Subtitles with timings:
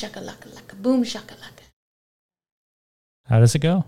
[0.00, 1.64] Shakalaka laka boom shakalaka.
[3.26, 3.84] How does it go?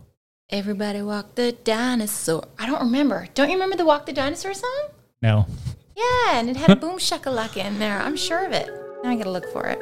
[0.51, 2.49] Everybody walk the dinosaur.
[2.59, 3.29] I don't remember.
[3.35, 4.89] Don't you remember the Walk the Dinosaur song?
[5.23, 5.47] No.
[5.97, 8.01] Yeah, and it had a boom shakalaka in there.
[8.01, 8.69] I'm sure of it.
[9.05, 9.79] Now I gotta look for it.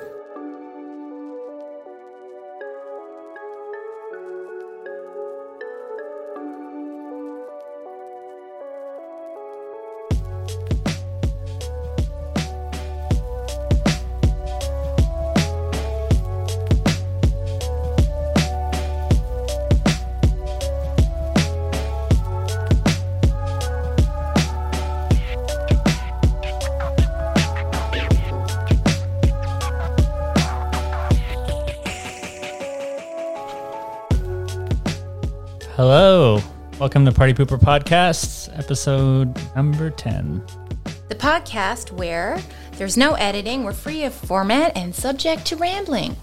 [36.88, 40.42] Welcome to Party Pooper Podcasts, episode number 10.
[41.10, 42.40] The podcast where
[42.78, 46.16] there's no editing, we're free of format and subject to rambling.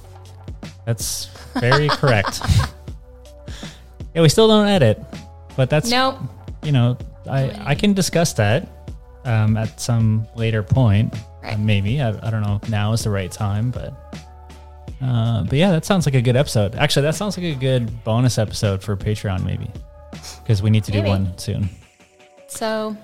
[0.83, 2.41] That's very correct.
[4.15, 4.99] Yeah, we still don't edit,
[5.55, 6.17] but that's, Nope.
[6.63, 6.97] you know,
[7.29, 8.67] I, I can discuss that
[9.23, 11.13] um, at some later point.
[11.43, 11.53] Right.
[11.53, 12.01] Uh, maybe.
[12.01, 13.93] I, I don't know if now is the right time, but.
[14.99, 16.73] Uh, but yeah, that sounds like a good episode.
[16.73, 19.69] Actually, that sounds like a good bonus episode for Patreon, maybe,
[20.39, 21.69] because we need to do one soon.
[22.47, 22.95] So,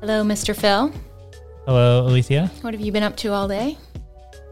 [0.00, 0.56] hello, Mr.
[0.56, 0.92] Phill.
[1.66, 2.50] Hello, Alethea.
[2.62, 3.76] What have you been up to all day?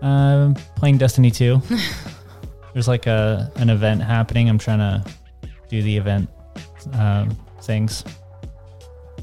[0.03, 1.61] Um, playing Destiny 2.
[2.73, 4.49] There's like a an event happening.
[4.49, 5.05] I'm trying to
[5.69, 6.29] do the event
[6.93, 8.05] um, things.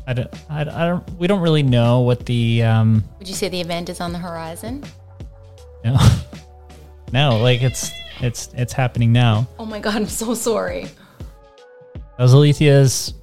[0.07, 1.09] I don't, I, I don't.
[1.11, 3.03] We don't really know what the um.
[3.19, 4.83] Would you say the event is on the horizon?
[5.83, 5.97] No,
[7.13, 7.37] no.
[7.37, 9.47] Like it's it's it's happening now.
[9.57, 10.87] Oh my god, I'm so sorry.
[12.17, 13.13] That was Alethea's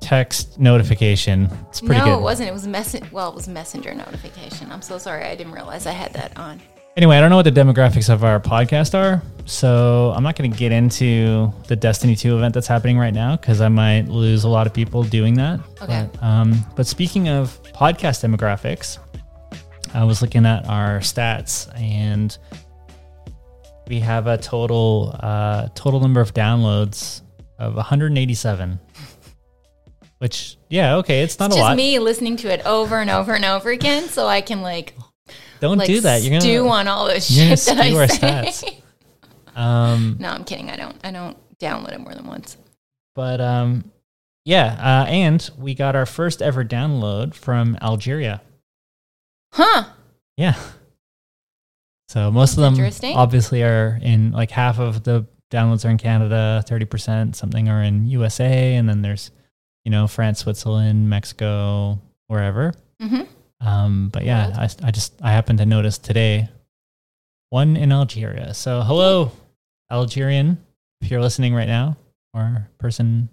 [0.00, 1.48] text notification.
[1.68, 2.18] It's pretty no, good.
[2.18, 2.48] it wasn't.
[2.48, 4.72] It was messen- well, it was messenger notification.
[4.72, 5.24] I'm so sorry.
[5.24, 6.60] I didn't realize I had that on.
[6.96, 10.50] Anyway, I don't know what the demographics of our podcast are, so I'm not going
[10.50, 14.44] to get into the Destiny 2 event that's happening right now because I might lose
[14.44, 15.58] a lot of people doing that.
[15.82, 16.08] Okay.
[16.12, 18.98] But, um, but speaking of podcast demographics,
[19.92, 22.36] I was looking at our stats and
[23.88, 27.22] we have a total uh, total number of downloads
[27.58, 28.78] of 187.
[30.18, 31.68] Which, yeah, okay, it's not It's a lot.
[31.70, 34.94] just me listening to it over and over and over again, so I can like
[35.60, 36.22] Don't like do that.
[36.22, 38.18] You're gonna do on all this shit that I our say.
[38.18, 39.56] stats.
[39.58, 40.70] um, no, I'm kidding.
[40.70, 40.96] I don't.
[41.04, 42.56] I don't download it more than once.
[43.14, 43.90] But um,
[44.44, 48.40] yeah, uh, and we got our first ever download from Algeria.
[49.52, 49.84] Huh?
[50.36, 50.54] Yeah.
[52.08, 56.62] So most of them obviously are in like half of the downloads are in Canada,
[56.66, 59.30] thirty percent something are in USA, and then there's
[59.84, 62.72] you know France, Switzerland, Mexico, wherever.
[63.00, 63.22] hmm
[63.60, 66.48] Um, but yeah, I, I just I happened to notice today
[67.50, 68.54] one in Algeria.
[68.54, 69.32] So hello,
[69.90, 70.58] Algerian,
[71.00, 71.96] if you're listening right now,
[72.32, 73.28] or person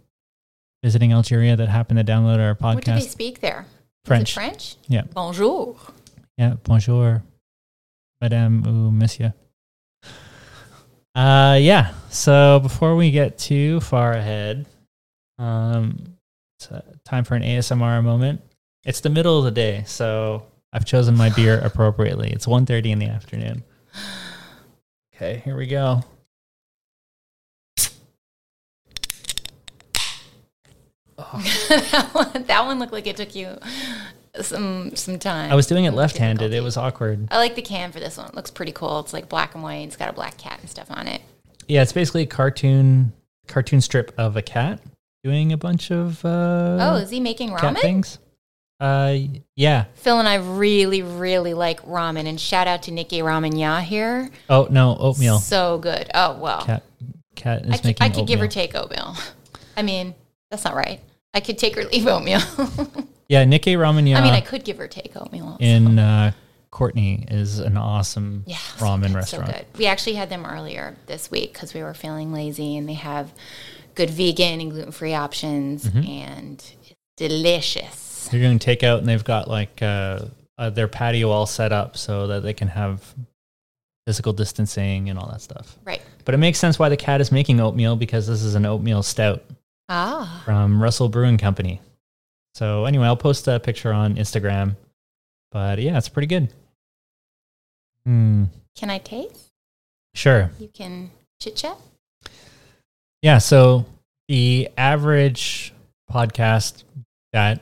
[0.83, 2.75] visiting Algeria that happened to download our podcast.
[2.75, 3.66] What do they speak there?
[4.05, 4.33] French.
[4.33, 4.75] French.
[4.88, 5.03] Yeah.
[5.13, 5.75] Bonjour.
[6.38, 7.22] Yeah, bonjour,
[8.19, 9.31] madame ou monsieur.
[11.16, 11.94] Uh, yeah.
[12.09, 14.66] So before we get too far ahead,
[15.38, 16.17] um,
[16.57, 18.41] it's uh, time for an ASMR moment.
[18.85, 22.31] It's the middle of the day, so I've chosen my beer appropriately.
[22.31, 23.63] It's 1.30 in the afternoon.
[25.16, 26.03] Okay, here we go.
[31.17, 33.57] that, one, that one looked like it took you
[34.39, 35.51] some some time.
[35.51, 36.53] I was doing it left-handed.
[36.53, 37.27] It was awkward.
[37.31, 38.27] I like the can for this one.
[38.27, 38.99] It looks pretty cool.
[38.99, 39.87] It's like black and white.
[39.87, 41.21] It's got a black cat and stuff on it.
[41.67, 43.13] Yeah, it's basically a cartoon
[43.47, 44.79] cartoon strip of a cat
[45.23, 47.79] doing a bunch of uh, oh, is he making ramen?
[47.79, 48.19] things.
[48.79, 49.15] Uh,
[49.55, 49.85] yeah.
[49.93, 52.25] Phill and I really, really like ramen.
[52.25, 54.31] And shout out to Nikkei Ramen Ya here.
[54.49, 55.37] Oh no, oatmeal.
[55.37, 56.09] So good.
[56.15, 56.65] Oh well.
[56.65, 56.83] Cat,
[57.35, 58.05] cat is I could, making.
[58.07, 59.15] I could give or take oatmeal.
[59.77, 60.15] I mean,
[60.49, 60.99] that's not right.
[61.33, 62.41] I could take or leave oatmeal.
[63.31, 64.19] Yeah, Nikkei Ramen yeah.
[64.19, 65.55] I mean, I could give or take oatmeal.
[65.61, 66.33] in uh,
[66.69, 69.47] Courtenay is an awesome Yeah, ramen restaurant.
[69.47, 69.65] So good.
[69.77, 73.31] We actually had them earlier this week because we were feeling lazy, and they have
[73.95, 76.09] good vegan and gluten free options, Mm-hmm.
[76.09, 78.28] and it's delicious.
[78.29, 80.25] They're doing takeout, and they've got like uh,
[80.57, 83.16] uh, their patio all set up so that they can have
[84.05, 85.77] physical distancing and all that stuff.
[85.85, 86.01] Right.
[86.25, 89.03] But it makes sense why the cat is making oatmeal because this is an oatmeal
[89.03, 89.41] stout
[89.87, 91.79] Ah, from Russell Brewing Company.
[92.55, 94.75] So anyway, I'll post a picture on Instagram.
[95.51, 96.53] But yeah, it's pretty good.
[98.05, 98.45] Hmm.
[98.75, 99.51] can I taste?
[100.15, 100.49] Sure.
[100.59, 101.77] You can chit chat.
[103.21, 103.37] Yeah.
[103.37, 103.85] So
[104.27, 105.73] the average
[106.11, 106.83] podcast
[107.33, 107.61] that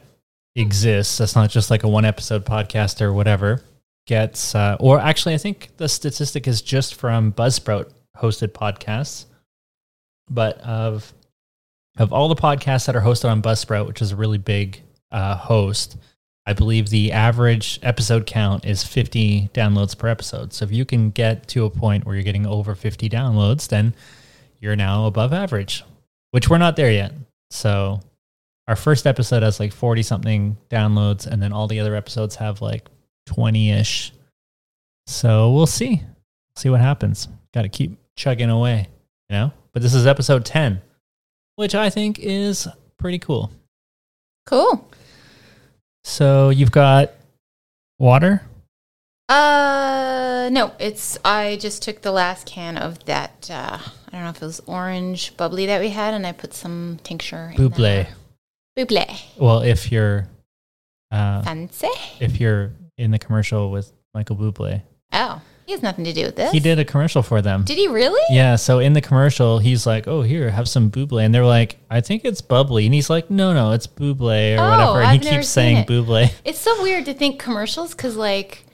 [0.55, 3.61] exists, that's not just like a one episode podcast or whatever,
[4.07, 9.25] gets, uh, or actually, I think the statistic is just from Buzzsprout hosted podcasts,
[10.29, 11.13] but of
[11.97, 14.81] of all the podcasts that are hosted on Buzzsprout, which is a really big
[15.11, 15.97] uh, host,
[16.45, 20.53] I believe the average episode count is 50 downloads per episode.
[20.53, 23.93] So if you can get to a point where you're getting over 50 downloads, then
[24.59, 25.83] you're now above average,
[26.31, 27.13] which we're not there yet.
[27.51, 27.99] So
[28.67, 32.61] our first episode has like 40 something downloads, and then all the other episodes have
[32.61, 32.87] like
[33.27, 34.13] 20 ish.
[35.07, 36.03] So we'll see.
[36.55, 37.27] See what happens.
[37.53, 38.87] Got to keep chugging away,
[39.29, 39.53] you know?
[39.71, 40.81] But this is episode 10,
[41.59, 43.51] which I think is pretty cool.
[44.45, 44.89] Cool.
[46.05, 47.11] So you've got
[47.99, 48.43] water?
[49.27, 53.49] Uh, no, it's I just took the last can of that.
[53.51, 56.53] Uh, I don't know if it was orange bubbly that we had, and I put
[56.53, 57.51] some tincture.
[57.53, 58.07] in Buble.
[58.77, 59.21] Buble.
[59.37, 60.27] Well, if you're
[61.11, 61.89] uh, Fancy.
[62.21, 66.35] if you're in the commercial with Michael Bublé, Oh, he has nothing to do with
[66.35, 66.51] this.
[66.51, 67.63] he did a commercial for them.
[67.63, 68.21] Did he really?
[68.35, 71.77] Yeah, so in the commercial, he's like, "Oh, here, have some buble," and they're like,
[71.89, 75.07] "I think it's bubbly," and he's like, "No, no, it's buble or Oh, whatever," and
[75.07, 75.87] I've he never keeps seen saying it.
[75.87, 76.31] buble.
[76.45, 78.65] It's so weird to think commercials because, like,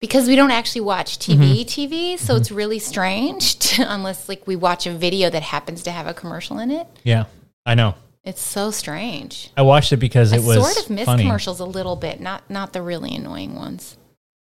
[0.00, 1.94] because we don't actually watch TV, Mm-hmm.
[1.94, 5.90] TV, so it's really strange to, unless like we watch a video that happens to
[5.90, 6.86] have a commercial in it.
[7.04, 7.24] Yeah,
[7.64, 7.94] I know.
[8.24, 9.50] It's so strange.
[9.56, 11.22] I watched it because I it was sort of miss funny.
[11.22, 13.96] commercials a little bit, not not the really annoying ones.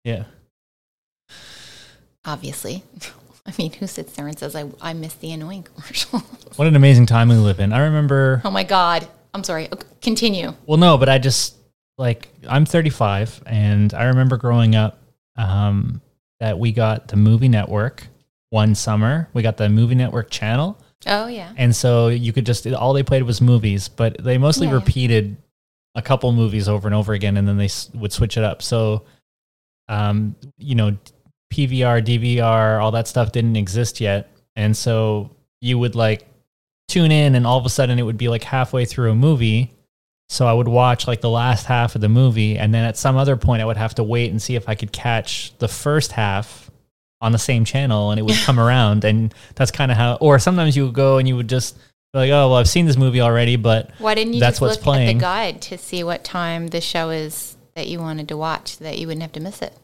[0.04, 0.24] Yeah,
[2.24, 2.84] Obviously,
[3.46, 6.18] I mean, who sits there and says I I miss the annoying commercial?
[6.56, 7.72] what an amazing time we live in.
[7.72, 8.40] I remember.
[8.44, 9.08] oh my god!
[9.34, 9.66] I'm sorry.
[9.72, 10.52] Okay, Continue.
[10.66, 11.56] Well, no, but I just
[11.98, 14.98] like I'm 35, and I remember growing up
[15.36, 16.00] um,
[16.40, 18.06] that we got the movie network
[18.50, 19.28] one summer.
[19.34, 20.78] We got the movie network channel.
[21.06, 21.52] Oh yeah.
[21.56, 24.74] And so you could just all they played was movies, but they mostly Yeah.
[24.74, 25.36] repeated
[25.96, 28.62] a couple movies over and over again, and then they s- would switch it up.
[28.62, 29.02] So,
[29.88, 30.96] um, you know,
[31.52, 36.26] PVR, DVR, all that stuff didn't exist yet, and so you would like
[36.88, 39.72] tune in, and all of a sudden it would be like halfway through a movie.
[40.28, 43.16] So I would watch like the last half of the movie, and then at some
[43.16, 46.12] other point I would have to wait and see if I could catch the first
[46.12, 46.70] half
[47.20, 50.14] on the same channel, and it would come around, and that's kind of how.
[50.16, 51.76] Or sometimes you would go and you would just
[52.14, 54.62] be like, "Oh, well, I've seen this movie already," but Why didn't you That's just
[54.62, 55.18] what's playing.
[55.18, 58.84] the guide to see what time the show is that you wanted to watch, so
[58.84, 59.76] that you wouldn't have to miss it?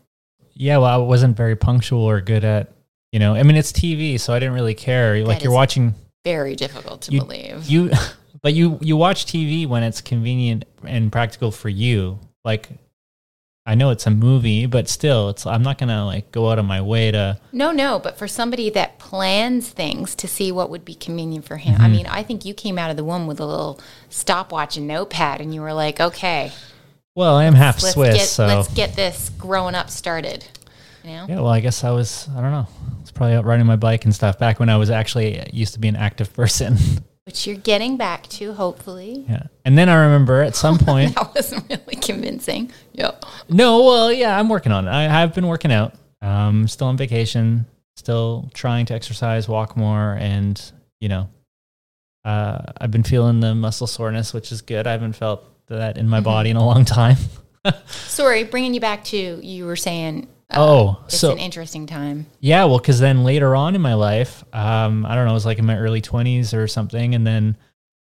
[0.59, 2.73] Yeah, well, I wasn't very punctual or good at,
[3.13, 3.35] you know.
[3.35, 5.25] I mean, it's TV, so I didn't really care.
[5.25, 5.95] Like That you're watching
[6.25, 7.67] Very difficult to You- believe.
[7.67, 7.91] you,
[8.43, 12.19] but you you watch TV when it's convenient and practical for you.
[12.45, 12.69] Like,
[13.67, 16.65] I know it's a movie, but still, it's I'm not gonna like go out of
[16.65, 17.39] my way to.
[17.53, 21.57] No, no, but for somebody that plans things to see what would be convenient for
[21.59, 21.83] him, Mm-hmm.
[21.85, 23.79] I mean, I think you came out of the womb with a little
[24.09, 26.51] stopwatch and notepad, and you were like, "Okay,
[27.19, 30.45] Well, I am half let's Swiss, get so let's get this growing up started."
[31.03, 32.69] You know, Yeah, well, I guess I was, I don't know.
[32.69, 35.73] I was probably out riding my bike and stuff back when I was actually used
[35.75, 36.79] to be an active person.
[37.25, 39.25] which you're getting back to, hopefully.
[39.29, 39.49] yeah.
[39.65, 42.71] And then I remember at some point, That wasn't really convincing.
[42.93, 43.25] Yep.
[43.49, 44.93] no, well, yeah, I'm working on it.
[44.93, 45.95] I have been working out.
[46.23, 47.67] Um, still on vacation,
[47.97, 50.61] still trying to exercise, walk more, and,
[51.01, 51.29] you know,
[52.25, 54.87] uh, I've been feeling the muscle soreness, which is good.
[54.87, 55.45] I haven't felt
[55.77, 57.17] that in my body in a long time.
[57.87, 60.29] Sorry, bringing you back to you were saying.
[60.51, 62.27] Uh, Oh, it's so- an interesting time.
[62.41, 65.45] Yeah, well, because then later on in my life, um, I don't know, it was
[65.47, 67.15] like in my early 20s or something.
[67.15, 67.57] And then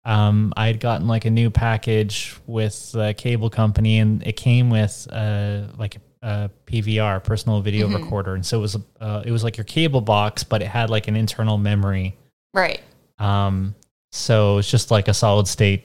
[0.04, 4.68] um, I had gotten like a new package with the cable company, and it came
[4.68, 8.02] with uh, like a PVR, personal video Mm-hmm.
[8.04, 8.34] recorder.
[8.34, 11.08] And so it was, uh, it was like your cable box, but it had like
[11.08, 12.18] an internal memory.
[12.52, 12.82] Right.
[13.18, 13.74] Um,
[14.12, 15.84] so it's just like a solid state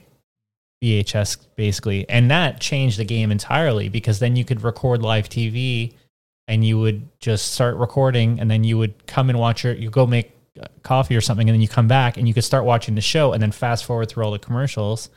[0.82, 2.08] VHS basically.
[2.08, 5.94] And that changed the game entirely because then you could record live TV
[6.48, 9.90] and you would just start recording and then you would come and watch your, you
[9.90, 10.34] go make
[10.82, 13.32] coffee or something and then you come back and you could start watching the show
[13.32, 15.10] and then fast forward through all the commercials.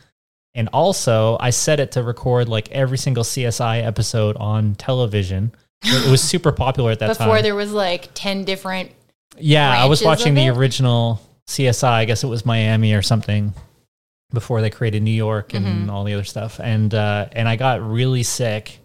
[0.56, 5.52] And also, I set it to record like every single CSI episode on television.
[5.84, 7.28] It was super popular at that Before time.
[7.30, 8.92] Before there was like ten different.
[9.40, 10.56] Yeah, I was watching the it?
[10.56, 11.90] original CSI.
[11.90, 13.56] I guess it was Miami or something
[14.34, 15.92] before they created New York and Mhm.
[15.92, 16.60] all the other stuff.
[16.60, 18.80] And uh, and I got really sick,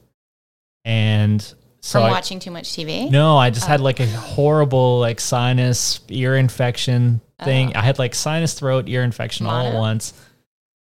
[0.84, 1.40] and
[1.80, 3.10] so from I, watching too much TV.
[3.10, 7.72] no, I just had like a horrible like sinus ear infection thing.
[7.74, 7.78] Oh.
[7.80, 10.12] I had like sinus throat ear infection all at once.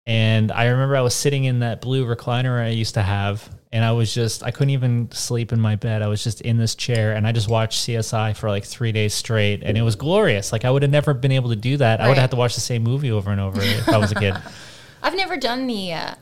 [0.09, 3.85] And I remember I was sitting in that blue recliner I used to have, and
[3.85, 6.01] I was just I couldn't even sleep in my bed.
[6.01, 9.13] I was just in this chair, and I just watched CSI for like three days
[9.13, 10.51] straight, and it was glorious.
[10.51, 12.01] Like I would have never been able to do that.
[12.01, 14.11] I would have had to watch the same movie over and over if I was
[14.11, 14.33] a kid.
[15.03, 16.15] I've never done the uh,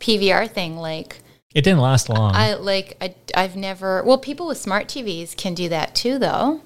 [0.00, 0.76] PVR thing.
[0.76, 1.22] Like
[1.54, 2.34] It didn't last long.
[2.34, 4.02] I like I, I've never.
[4.04, 6.60] Well, people with smart TVs can do that too, though.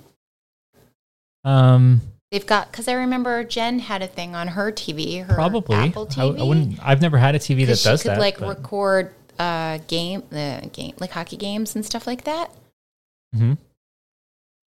[1.45, 2.00] um,
[2.35, 5.76] They've got because I remember Jen had a thing on her TV, her probably.
[5.76, 6.41] Apple I, TV.
[6.41, 6.81] I wouldn't.
[6.83, 8.19] I've never had a TV that she does could that.
[8.19, 12.50] like but- record uh game the game like hockey games and stuff like that.
[13.37, 13.57] Mhm.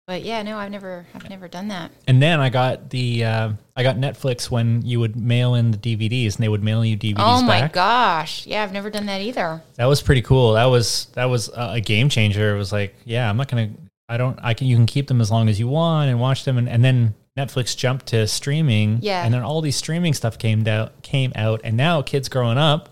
[0.09, 1.93] But yeah, no, I've never I've never done that.
[2.09, 5.79] And then I got the uh, I got Netflix when you would mail in the
[5.79, 7.73] DVDs, and they would mail you DVDs oh my back.
[7.75, 9.63] gosh, yeah, I've never done that either.
[9.77, 10.55] That was pretty cool.
[10.55, 12.57] That was that was a a game changer.
[12.57, 13.71] It was like, yeah, I'm not gonna.
[14.09, 14.37] I don't.
[14.43, 14.67] I can.
[14.67, 17.15] You can keep them as long as you want and watch them, and, and then
[17.39, 18.99] Netflix jumped to streaming.
[19.01, 19.25] Yeah.
[19.25, 22.89] And then all these streaming stuff came out came out, and now kids growing up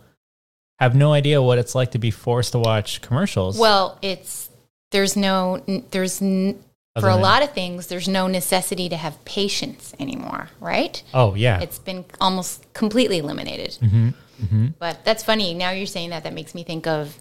[0.79, 3.59] have no idea what it's like to be forced to watch commercials.
[3.59, 4.49] Well, it's
[4.93, 6.63] there's no there's n-
[6.99, 11.03] for a lot of things there's no necessity to have patience anymore, right?
[11.15, 11.61] oh yeah.
[11.61, 13.75] It's been almost completely eliminated.
[13.77, 14.09] hmm
[14.49, 15.53] hmm But that's funny.
[15.55, 16.25] Now you're saying that.
[16.25, 17.17] That makes me think of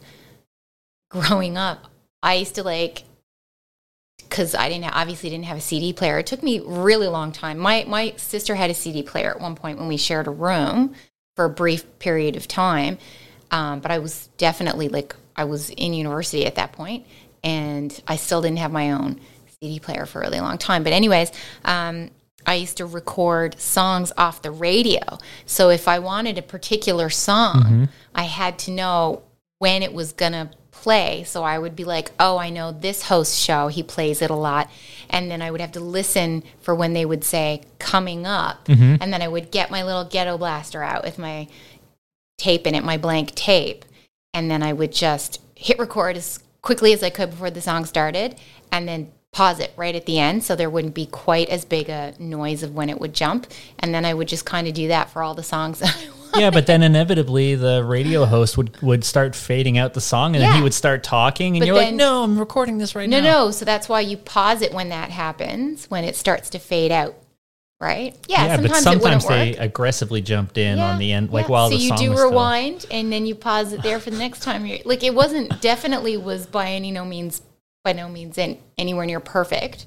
[1.12, 1.86] growing up.
[2.24, 3.04] I used to like
[4.28, 6.20] because I didn't obviously didn't have a CD player.
[6.20, 7.58] It took me really long time.
[7.58, 10.94] My my sister had a CD player at one point when we shared a room
[11.36, 12.98] for a brief period of time.
[13.52, 17.06] Um, but I was definitely like I was in university at that point,
[17.44, 19.20] and I still didn't have my own
[19.60, 20.84] CD player for a really long time.
[20.84, 21.32] But anyways,
[21.66, 22.12] um,
[22.46, 25.18] I used to record songs off the radio.
[25.46, 29.24] So if I wanted a particular song, I had to know
[29.60, 31.24] when it was gonna play.
[31.25, 34.36] So I would be like, oh, I know this host show, he plays it a
[34.36, 34.69] lot.
[35.09, 38.65] And then I would have to listen for when they would say coming up.
[38.65, 38.95] Mm-hmm.
[39.01, 41.48] And then I would get my little ghetto blaster out with my
[42.38, 43.83] tape in it, my blank tape.
[44.33, 47.86] And then I would just hit record as quickly as I could before the song
[47.86, 48.36] started
[48.71, 51.89] and then pause it right at the end so there wouldn't be quite as big
[51.89, 53.48] a noise of when it would jump.
[53.79, 56.09] And then I would just kind of do that for all the songs that I
[56.09, 56.19] want.
[56.36, 60.43] Yeah, but then inevitably the radio host would would start fading out the song, and
[60.43, 63.19] then he would start talking, and But you're like, "No, I'm recording this right No,
[63.19, 63.45] now." no.
[63.45, 63.51] No.
[63.51, 67.15] So that's why you pause it when that happens, when it starts to fade out,
[67.81, 68.15] right?
[68.27, 69.59] Yeah, Yeah, sometimes, but sometimes it they work.
[69.59, 71.51] aggressively jumped in Yeah, on the end, like yeah.
[71.51, 73.81] while so the song So you do was still- rewind and then you pause it
[73.81, 74.65] there for the next time.
[74.65, 77.41] You're like it wasn't definitely was by any no means
[77.83, 79.86] by no means in, anywhere near perfect,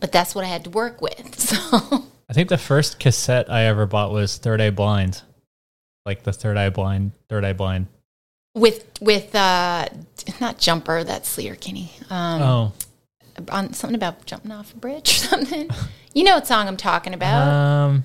[0.00, 1.34] but that's what I had to work with.
[2.24, 5.20] So I think the first cassette I ever bought was Third Eye Blind,
[6.04, 7.86] like the Third Eye Blind, Third Eye Blind.
[8.54, 9.88] with with uh
[10.40, 11.92] not jumper that's Sleater Kinney.
[12.10, 12.72] Um, oh,
[13.50, 15.70] on something about jumping off a bridge or something.
[16.12, 17.48] You know what song I'm talking about?
[17.48, 18.04] um,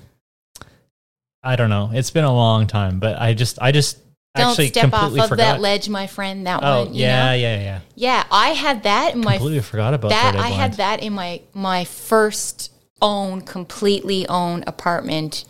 [1.42, 1.90] I don't know.
[1.92, 3.98] It's been a long time, but I just, I just
[4.34, 5.36] Don't actually step off of forgot.
[5.36, 6.46] that ledge, my friend.
[6.46, 6.94] That oh, one.
[6.94, 7.32] You yeah, know?
[7.34, 7.80] yeah, yeah.
[7.94, 10.36] Yeah, I had that in my Completely forgot about that.
[10.36, 15.44] I had that in my my first own completely owned apartment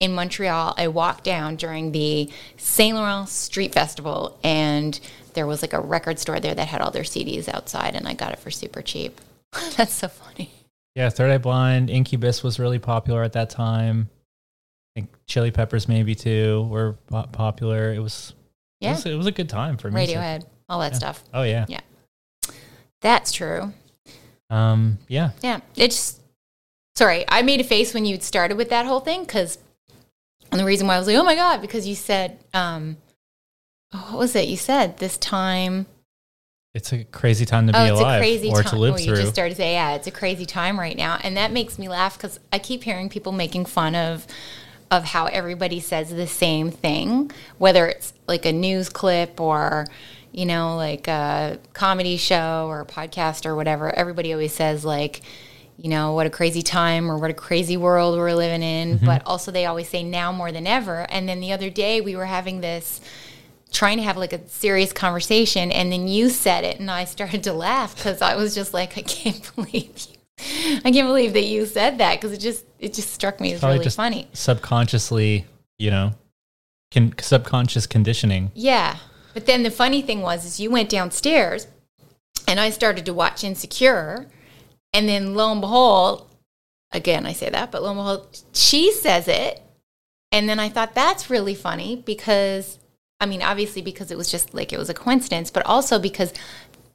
[0.00, 0.74] in Montreal.
[0.76, 4.98] I walked down during the Saint Laurent Street Festival, and
[5.34, 8.14] there was like a record store there that had all their CDs outside, and I
[8.14, 9.20] got it for super cheap.
[9.76, 10.50] That's so funny.
[10.96, 14.08] Yeah, Third Eye Blind, Incubus was really popular at that time.
[14.96, 16.94] I think Chili Peppers maybe too were
[17.32, 17.92] popular.
[17.92, 18.32] It was,
[18.80, 20.16] it Yeah, was, it was a good time for music.
[20.16, 20.98] Radiohead, all that Yeah.
[20.98, 21.22] stuff.
[21.32, 21.80] Oh yeah, yeah.
[23.02, 23.72] That's true.
[24.50, 25.30] Um, yeah.
[25.42, 26.18] Yeah, it's
[26.96, 27.24] sorry.
[27.28, 29.58] I made a face when you started with that whole thing because,
[30.50, 32.96] and the reason why I was like, oh my god, because you said, um,
[33.90, 34.48] what was it?
[34.48, 35.86] You said this time.
[36.74, 38.70] It's a crazy time to be oh, it's alive a crazy or time.
[38.70, 39.14] to live oh, through.
[39.14, 41.78] You just started to say, yeah, it's a crazy time right now, and that makes
[41.78, 44.26] me laugh because I keep hearing people making fun of
[44.90, 49.86] of how everybody says the same thing, whether it's like a news clip or
[50.32, 53.92] you know, like a comedy show or a podcast or whatever.
[53.94, 55.22] Everybody always says like,
[55.82, 58.96] you know, what a crazy time or what a crazy world we're living in.
[58.96, 59.06] Mm-hmm.
[59.06, 61.06] But also they always say now more than ever.
[61.08, 63.00] And then the other day we were having this
[63.72, 67.44] trying to have like a serious conversation and then you said it and I started
[67.44, 70.16] to laugh because I was just like, I can't believe you.
[70.84, 73.60] I can't believe that you said that because it just it just struck me as
[73.60, 74.28] Probably really just funny.
[74.32, 75.46] subconsciously,
[75.78, 76.12] you know,
[76.90, 78.50] can subconscious conditioning.
[78.54, 78.96] Yeah.
[79.32, 81.66] But then the funny thing was is you went downstairs
[82.48, 84.26] and I started to watch Insecure
[84.92, 86.28] and then lo and behold,
[86.92, 89.62] again I say that, but lo and behold, she says it.
[90.32, 92.78] And then I thought that's really funny because
[93.20, 96.32] I mean, obviously because it was just like it was a coincidence, but also because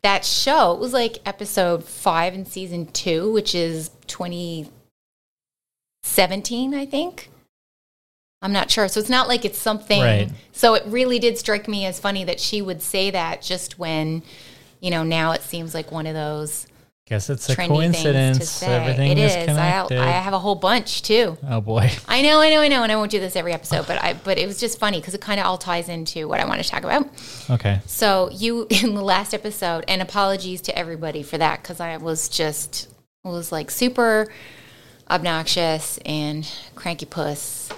[0.04, 4.70] that show it was like episode five in season two, which is twenty
[6.04, 7.30] seventeen, I think.
[8.42, 8.88] I'm not sure.
[8.88, 10.02] So it's not like it's something.
[10.02, 10.32] Right.
[10.52, 14.22] So it really did strike me as funny that she would say that just when,
[14.80, 16.68] you know, now it seems like one of those
[17.08, 18.64] Guess it's a coincidence.
[18.64, 19.38] Everything it is is.
[19.38, 20.00] I, connected.
[20.00, 21.38] I have a whole bunch too.
[21.48, 21.92] oh boy.
[22.08, 24.14] I know, I know, I know, and I won't do this every episode, but I
[24.14, 26.64] but it was just funny because it kind of all ties into what I want
[26.64, 27.08] to talk about.
[27.48, 27.80] Okay.
[27.86, 32.28] So you in the last episode, and apologies to everybody for that because I was
[32.28, 32.90] just
[33.24, 34.34] was like super
[35.08, 37.70] obnoxious and cranky puss.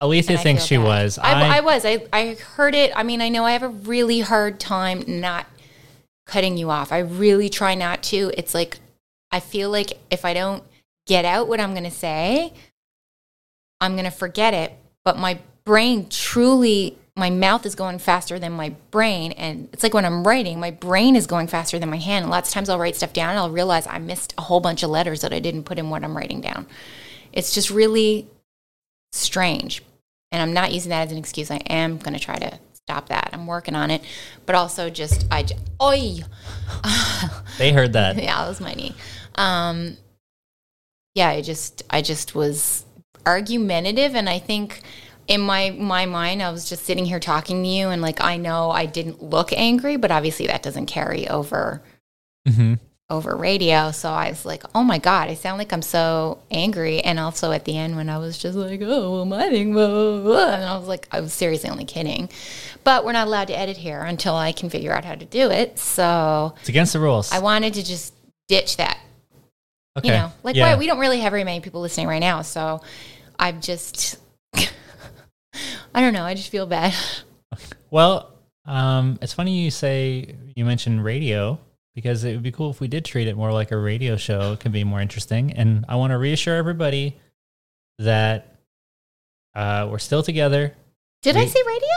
[0.00, 0.84] Alethea thinks she bad.
[0.84, 1.18] was.
[1.18, 1.84] I, I was.
[1.84, 2.90] I I heard it.
[2.96, 5.46] I mean, I know I have a really hard time not
[6.28, 6.92] cutting you off.
[6.92, 8.30] I really try not to.
[8.36, 8.78] It's like
[9.32, 10.62] I feel like if I don't
[11.06, 12.52] get out what I'm going to say,
[13.80, 14.72] I'm going to forget it.
[15.04, 19.32] But my brain truly, my mouth is going faster than my brain.
[19.32, 22.24] And it's like when I'm writing, my brain is going faster than my hand.
[22.24, 24.60] And lots of times I'll write stuff down and I'll realize I missed a whole
[24.60, 26.66] bunch of letters that I didn't put in what I'm writing down.
[27.32, 28.28] It's just really
[29.12, 29.82] strange.
[30.30, 31.50] And I'm not using that as an excuse.
[31.50, 33.28] I am going to try to stop that.
[33.34, 34.00] I'm working on it.
[34.46, 36.20] But also just, I, j- oi.
[37.58, 38.16] They heard that.
[38.16, 38.94] yeah, that was my knee.
[39.34, 39.98] Um,
[41.14, 42.84] yeah, I just I just was
[43.26, 44.80] argumentative, and I think
[45.26, 48.36] in my my mind, I was just sitting here talking to you, and like I
[48.36, 51.82] know I didn't look angry, but obviously that doesn't carry over
[52.46, 52.74] hmm
[53.10, 53.90] over radio.
[53.90, 57.00] So I was like, oh my god, I sound like I'm so angry.
[57.00, 59.86] And also at the end when I was just like, oh well, my thing, blah,
[59.88, 62.28] blah, blah, and I was like, I was seriously only kidding.
[62.84, 65.50] But we're not allowed to edit here until I can figure out how to do
[65.50, 65.78] it.
[65.78, 67.32] So It's against the rules.
[67.32, 68.14] I wanted to just
[68.48, 68.98] ditch that
[69.98, 70.08] okay.
[70.08, 70.72] you know like yeah.
[70.72, 72.80] why we don't really have very many people listening right now so
[73.38, 74.18] i'm just
[74.54, 76.94] i don't know i just feel bad
[77.90, 78.34] Well,
[78.66, 81.58] um, it's funny you say you mentioned radio
[81.98, 84.52] because it would be cool if we did treat it more like a radio show.
[84.52, 85.52] It could be more interesting.
[85.52, 87.16] And I want to reassure everybody
[87.98, 88.54] that
[89.56, 90.76] uh, we're still together.
[91.22, 91.88] did i say radio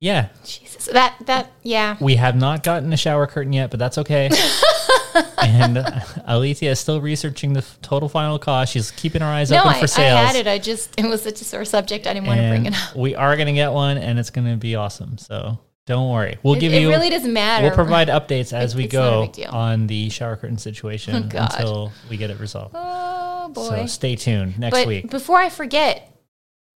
[0.00, 3.98] Yeah, jesus that that yeah we have not gotten a shower curtain yet, but that's
[3.98, 4.30] okay.
[5.42, 8.72] and uh, Alethea is still researching the total final cost.
[8.72, 10.26] She's keeping her eyes no open I, for I sales.
[10.28, 12.64] had it i just it was such a sore subject i didn't want to bring
[12.64, 15.18] it up we are going to get one, and it's going to be awesome.
[15.18, 16.36] So don't worry.
[16.42, 16.88] We'll it, give it you.
[16.88, 20.08] really doesn't matter We'll provide updates as It- we it's not a go on the
[20.10, 22.74] shower curtain situation Oh, until we get it resolved.
[22.76, 25.10] oh boy So stay tuned next but week.
[25.10, 26.12] before i forget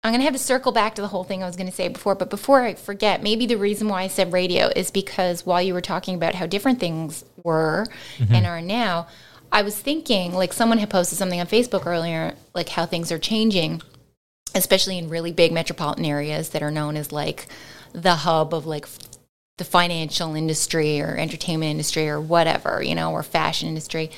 [0.04, 1.74] i'm going to have to circle back to the whole thing i was going to
[1.74, 5.46] say before but before i forget maybe the reason why i said radio is because
[5.46, 8.36] while you were talking about how different things were Mm-hmm.
[8.36, 9.08] and are now
[9.54, 13.20] i was thinking like someone had posted something on facebook earlier like how things are
[13.20, 13.82] changing
[14.54, 17.48] especially in really big metropolitan areas that are known as like
[17.94, 19.00] the hub of like f-
[19.58, 24.12] the financial industry or entertainment industry or whatever, you know, or fashion industry.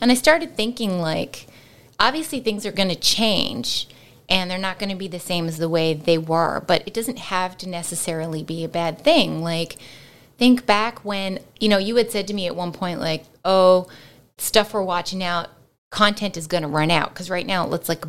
[0.00, 1.46] And I started thinking like
[1.98, 3.88] obviously things are going to change
[4.28, 6.94] and they're not going to be the same as the way they were, but it
[6.94, 9.42] doesn't have to necessarily be a bad thing.
[9.42, 9.76] Like
[10.38, 13.88] think back when, you know, you had said to me at one point like, "Oh,
[14.38, 15.48] stuff we're watching out
[15.90, 18.04] content is going to run out because right now it looks like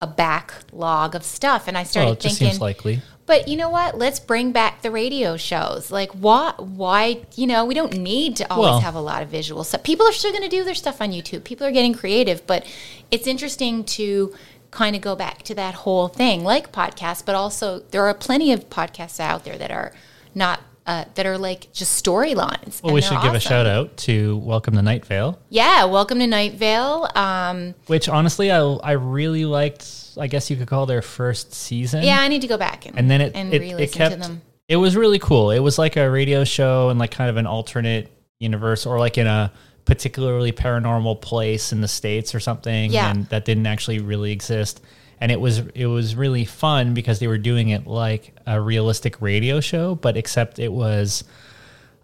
[0.00, 3.02] a backlog of stuff." And I started Well, it just thinking seems likely.
[3.30, 3.96] But you know what?
[3.96, 5.92] Let's bring back the radio shows.
[5.92, 6.52] Like, why?
[6.58, 7.22] Why?
[7.36, 9.84] You know, we don't need to always Well- have a lot of visual stuff.
[9.84, 11.44] People are still going to do their stuff on YouTube.
[11.44, 12.66] People are getting creative, but
[13.12, 14.34] it's interesting to
[14.72, 17.24] kind of go back to that whole thing, like podcasts.
[17.24, 19.92] But also, there are plenty of podcasts out there that are
[20.34, 20.58] not
[20.90, 22.82] uh, that are like just storylines.
[22.82, 26.26] Well, we should give a shout out to Welcome to Night Vale, Yeah, welcome to
[26.26, 27.08] Night Vale.
[27.14, 29.86] Um, which honestly I I really liked.
[30.18, 32.02] I guess you could call their first season.
[32.02, 34.20] yeah, I need to go back and, and then it and it, it kept to
[34.20, 34.42] them.
[34.68, 37.46] it was really cool it was like a radio show and like kind of an
[37.46, 39.52] alternate universe or like in a
[39.84, 43.10] particularly paranormal place in the states or something Yeah.
[43.10, 44.80] and that didn't actually really exist
[45.20, 49.20] and it was it was really fun because they were doing it like a realistic
[49.20, 51.24] radio show but except it was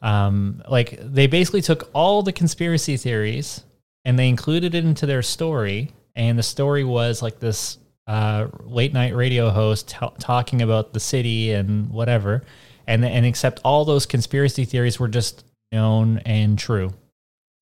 [0.02, 3.64] um like they basically took all the conspiracy theories
[4.06, 5.90] and they included it into their story.
[6.14, 7.76] And the story was like this
[8.06, 12.44] uh, late night radio host t- talking about the city and whatever.
[12.86, 16.94] And and except all those conspiracy theories were just known and true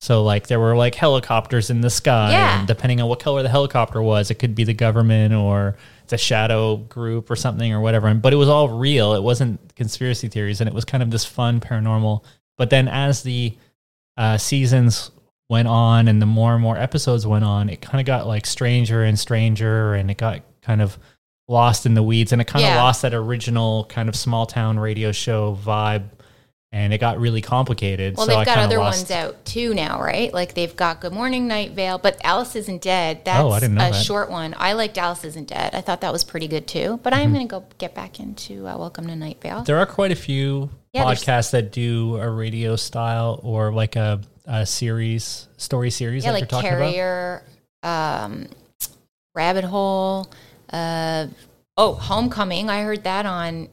[0.04, 2.58] so like there were like helicopters in the sky Yeah.
[2.58, 6.12] and depending on what color the helicopter was it could be the government or it's
[6.12, 10.28] a shadow group or something or whatever but it was all real it wasn't conspiracy
[10.28, 12.22] theories and it was kind of this fun paranormal
[12.58, 13.56] but then as the
[14.16, 15.10] uh, seasons
[15.48, 18.46] went on and the more and more episodes went on, it kind of got like
[18.46, 20.96] stranger and stranger and it got kind of
[21.48, 22.82] lost in the weeds and it kind of Yeah.
[22.82, 26.04] lost that original kind of small town radio show vibe
[26.74, 28.16] and it got really complicated.
[28.16, 30.34] Well, so they've I got other lost- ones out too now, right?
[30.34, 33.24] Like they've got Good Morning Night Vale, but Alice Isn't Dead.
[33.24, 34.04] That's Oh, I didn't know a that.
[34.04, 34.56] short one.
[34.58, 35.72] I liked Alice Isn't Dead.
[35.72, 36.98] I thought that was pretty good too.
[37.04, 37.22] But Mm-hmm.
[37.22, 39.62] I'm going to go get back into uh, Welcome to Night Vale.
[39.62, 43.94] There are quite a few Yeah, there's- podcasts that do a radio style or like
[43.94, 46.92] a uh, series, story series, yeah, like, like you're talking about.
[46.92, 47.42] Carrier,
[47.84, 48.48] um,
[49.34, 50.28] Rabbit Hole.
[50.72, 51.28] Uh,
[51.76, 52.68] oh, Homecoming.
[52.68, 53.68] I heard that on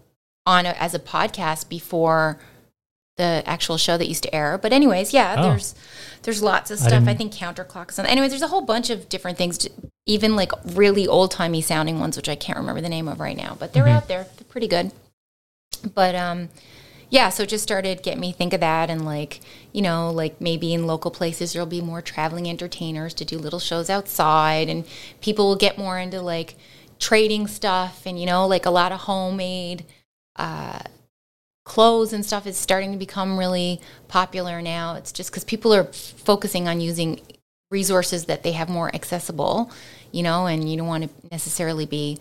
[0.45, 2.39] on a, as a podcast before
[3.21, 4.57] the actual show that used to air.
[4.57, 5.43] But anyways, yeah, Oh.
[5.49, 5.75] there's
[6.23, 6.93] there's lots of stuff.
[6.93, 7.97] I, didn't- think Counterclocks.
[7.99, 9.57] And anyways, there's a whole bunch of different things.
[9.59, 9.69] t-
[10.05, 13.37] Even like really old timey sounding ones, which I can't remember the name of right
[13.37, 13.55] now.
[13.59, 13.97] But they're Mm-hmm.
[13.97, 14.23] out there.
[14.37, 14.91] They're pretty good.
[15.95, 16.49] But um,
[17.09, 19.41] yeah, so it just started getting me think of that and like,
[19.73, 23.59] you know, like maybe in local places there'll be more traveling entertainers to do little
[23.59, 24.85] shows outside and
[25.21, 26.55] people will get more into like
[26.99, 29.85] trading stuff and you know, like a lot of homemade
[30.37, 30.79] uh
[31.63, 34.95] clothes and stuff is starting to become really popular now.
[34.95, 37.21] It's just cuz people are focusing on using
[37.69, 39.71] resources that they have more accessible,
[40.11, 42.19] you know, and you don't want to necessarily be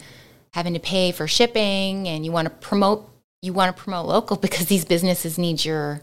[0.52, 3.08] having to pay for shipping and you want to promote
[3.42, 6.00] you want to promote local because these businesses need your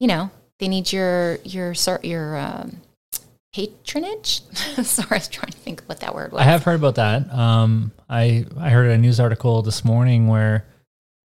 [0.00, 2.80] you know they need your your your um,
[3.52, 4.42] patronage
[4.82, 6.96] sorry i was trying to think of what that word was I have heard about
[6.96, 7.32] that.
[7.32, 10.66] Um, I I heard a news article this morning where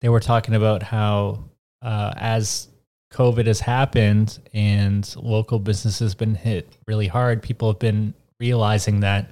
[0.02, 1.46] they were talking about how
[1.82, 2.68] uh, as
[3.14, 9.32] COVID has happened and local businesses been hit really hard, people have been realizing that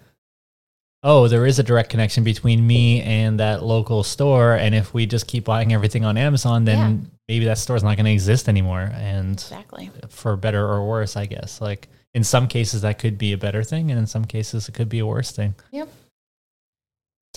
[1.04, 5.06] oh, there is a direct connection between me and that local store, and if we
[5.06, 8.92] just keep buying everything on Amazon, then maybe that store's not going to exist anymore.
[8.94, 11.62] And exactly for better or worse, I guess.
[11.62, 14.74] Like in some cases, that could be a better thing, and in some cases, it
[14.74, 15.56] could be a worse thing.
[15.72, 15.88] Yep.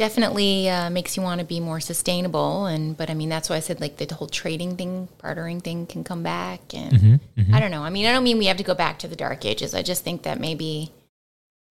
[0.01, 3.57] Definitely uh, makes you want to be more sustainable, and but I mean that's why
[3.57, 7.55] I said like the whole trading thing, bartering thing can come back, and Mm-hmm.
[7.55, 7.83] I don't know.
[7.83, 9.75] I mean, I don't mean we have to go back to the dark ages.
[9.75, 10.91] I just think that maybe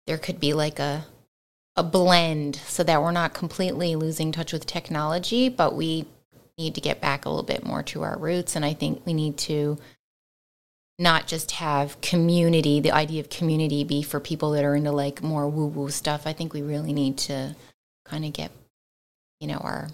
[0.05, 1.07] there could be like a
[1.75, 6.05] a blend so that we're not completely losing touch with technology, but we
[6.55, 8.55] need to get back a little bit more to our roots.
[8.55, 9.79] And I think we need to
[10.99, 15.23] not just have community, the idea of community be for people that are into like
[15.23, 16.27] more woo woo stuff.
[16.27, 17.55] I think we really need to
[18.09, 18.51] kind of get,
[19.39, 19.89] you know, our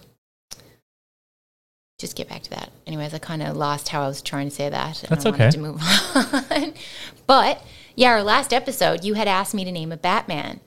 [1.98, 2.70] just get back to that.
[2.86, 5.04] Anyways, I kind of lost how I was trying to say that.
[5.04, 5.50] And That's I okay.
[5.50, 6.74] to move on.
[7.28, 7.64] but
[7.96, 10.60] yeah, our last episode, you had asked me to name a Batman.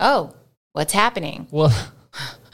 [0.00, 0.34] Oh,
[0.72, 1.48] what's happening?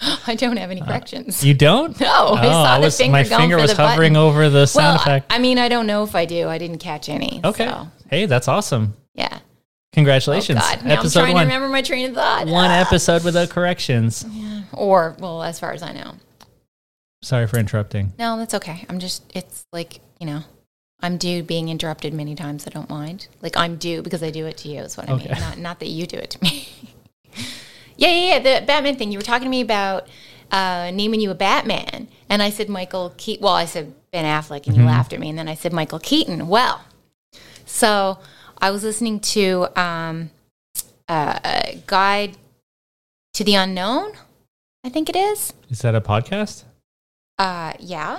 [0.00, 1.44] Well, I don't have any uh, corrections.
[1.44, 2.00] you don't?
[2.00, 3.90] no, oh, I saw oh, the was, finger my finger was the button.
[3.90, 5.26] hovering over the sound well, I, effect.
[5.28, 6.48] I mean, I don't know if I do.
[6.48, 7.42] I didn't catch any.
[7.44, 7.66] okay.
[7.66, 8.94] so, Hey, that's awesome.
[9.12, 9.40] yeah.
[9.92, 10.60] Congratulations.
[10.62, 11.46] Oh God, now I'm trying one.
[11.46, 12.46] to remember my train of thought.
[12.46, 12.80] One Ah.
[12.80, 14.24] episode without corrections.
[14.72, 16.14] Or, well, as far as I know.
[17.22, 18.12] Sorry for interrupting.
[18.18, 18.86] No, that's okay.
[18.88, 20.42] I'm just, it's like, you know,
[21.00, 22.66] I'm due being interrupted many times.
[22.66, 23.26] I don't mind.
[23.42, 25.28] Like, I'm due because I do it to you, is what I mean.
[25.28, 26.68] Not, not that you do it to me.
[27.96, 28.60] yeah, yeah, yeah.
[28.60, 29.10] The Batman thing.
[29.10, 30.06] You were talking to me about
[30.52, 32.06] uh, naming you a Batman.
[32.28, 33.42] And I said Michael Keaton.
[33.44, 35.28] Well, I said Ben Affleck, and you laughed at me.
[35.30, 36.48] And then I said Michael Keaton.
[36.48, 36.84] Well,
[37.66, 38.18] so
[38.60, 40.30] I was listening to um,
[41.08, 41.38] uh,
[41.86, 42.36] Guide
[43.34, 44.12] to the Unknown,
[44.84, 45.52] I think it is.
[45.68, 46.64] Is that a podcast?
[47.38, 48.18] Uh, yeah.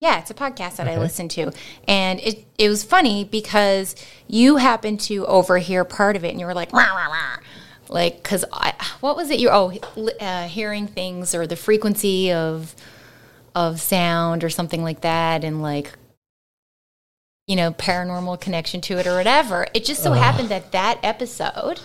[0.00, 1.00] Yeah, it's a podcast that I Okay.
[1.00, 1.52] listen to.
[1.88, 3.96] And it, it was funny because
[4.28, 7.36] you happened to overhear part of it and you were like, rah, rah, rah.
[7.88, 9.40] like, because I, what was it?
[9.40, 9.72] You, oh,
[10.20, 12.76] uh, hearing things or the frequency of,
[13.54, 15.44] of sound or something like that.
[15.44, 15.92] And like,
[17.46, 19.68] you know, paranormal connection to it or whatever.
[19.72, 21.80] It just so happened that that episode,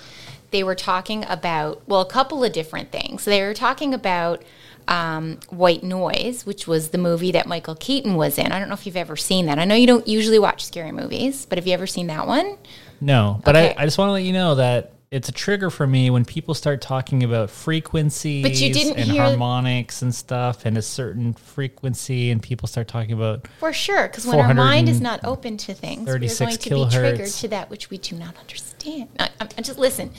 [0.50, 3.26] they were talking about, well, a couple of different things.
[3.26, 4.42] They were talking about
[4.88, 8.52] um, White Noise, which was the movie that Michael Keaton was in.
[8.52, 9.60] I don't know if you've ever seen that.
[9.60, 12.58] I know you don't usually watch scary movies, but have you ever seen that one?
[13.00, 13.76] No, but Okay.
[13.78, 16.24] I, I just want to let you know that it's a trigger for me when
[16.24, 20.82] people start talking about frequencies But you didn't and hear- harmonics and stuff and a
[20.82, 25.20] certain frequency and people start talking about For sure, because when our mind is not
[25.26, 29.10] open to things, we're going to be triggered to that which we do not understand.
[29.20, 30.12] I, I, I just listen.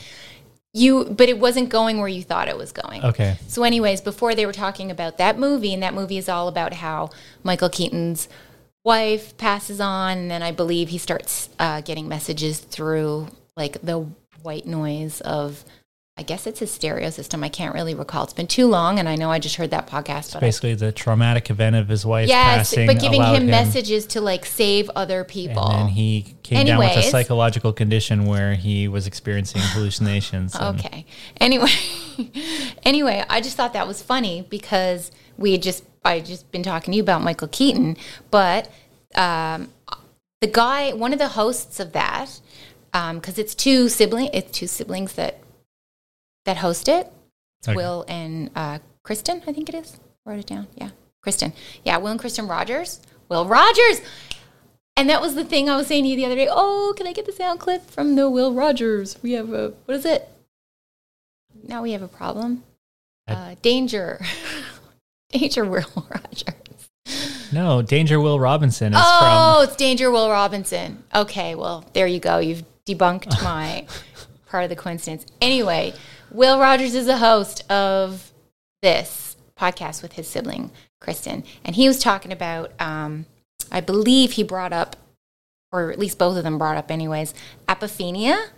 [0.74, 3.04] You, but it wasn't going where you thought it was going.
[3.04, 6.48] okay So, anyways, before they were talking about that movie, and that movie is all
[6.48, 7.10] about how
[7.42, 8.26] Michael Keaton's
[8.82, 14.06] wife passes on, and then I believe he starts uh, getting messages through like the
[14.42, 15.64] white noise of,
[16.16, 17.42] I guess it's his stereo system.
[17.42, 18.24] I can't really recall.
[18.24, 20.74] It's been too long, and I know I just heard that podcast, but I basically
[20.74, 24.44] the traumatic event of his wife Yes, passing but giving allowed him, messages to like
[24.44, 25.70] save other people.
[25.70, 31.06] and he came down with a psychological condition where he was experiencing hallucinations and- Okay.
[31.40, 31.70] Anyway,
[32.84, 36.62] anyway, I just thought that was funny because we had just I had just been
[36.62, 37.96] talking to you about Michael Keaton,
[38.30, 38.70] but
[39.14, 39.68] um,
[40.40, 42.40] the guy, one of the hosts of that,
[42.92, 45.38] because it's two sibling, it's two siblings that
[46.44, 47.10] that host it.
[47.60, 47.76] It's Okay.
[47.76, 49.98] Will and uh, Kristen, I think it is.
[50.24, 50.66] Wrote it down.
[50.76, 50.90] Yeah,
[51.22, 51.52] Kristen.
[51.84, 53.00] Yeah, Will and Kristen Rogers.
[53.28, 54.00] Will Rogers.
[54.96, 56.48] And that was the thing I was saying to you the other day.
[56.50, 59.16] Oh, can I get the sound clip from the Will Rogers?
[59.22, 60.28] We have a what is it?
[61.66, 62.64] Now we have a problem.
[63.28, 64.20] Uh, danger,
[65.30, 66.90] danger, Will Rogers.
[67.52, 71.04] No, Danger Will Robinson is Oh, it's Danger Will Robinson.
[71.14, 72.38] Okay, well there you go.
[72.38, 73.86] You've debunked my
[74.46, 75.26] part of the coincidence.
[75.40, 75.94] Anyway,
[76.30, 78.32] Will Rogers is a host of
[78.82, 82.72] this podcast with his sibling Kristen, and he was talking about.
[82.80, 83.26] Um,
[83.70, 84.96] I believe he brought up,
[85.72, 87.32] or at least both of them brought up, anyways,
[87.66, 88.48] apophenia.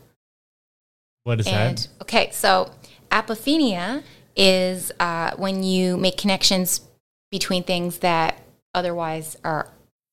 [1.23, 1.89] What is And that?
[2.03, 2.73] okay, so
[3.11, 4.03] apophenia
[4.37, 6.81] is uh, when you make connections
[7.31, 8.43] between things that
[8.75, 9.69] otherwise are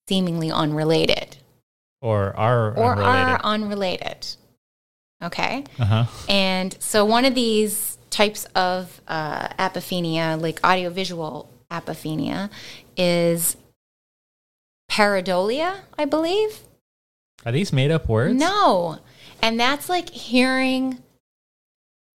[0.08, 1.36] seemingly unrelated
[2.02, 3.06] Or are or unrelated?
[3.06, 4.26] are unrelated.
[5.22, 5.64] Okay.
[5.78, 6.04] uh huh.
[6.28, 12.50] And so one of these types of uh, apophenia, like audiovisual apophenia,
[12.96, 13.56] is
[14.90, 16.58] pareidolia, I believe.
[17.46, 18.34] Are these made up words?
[18.34, 18.98] No.
[19.40, 20.98] And that's like hearing,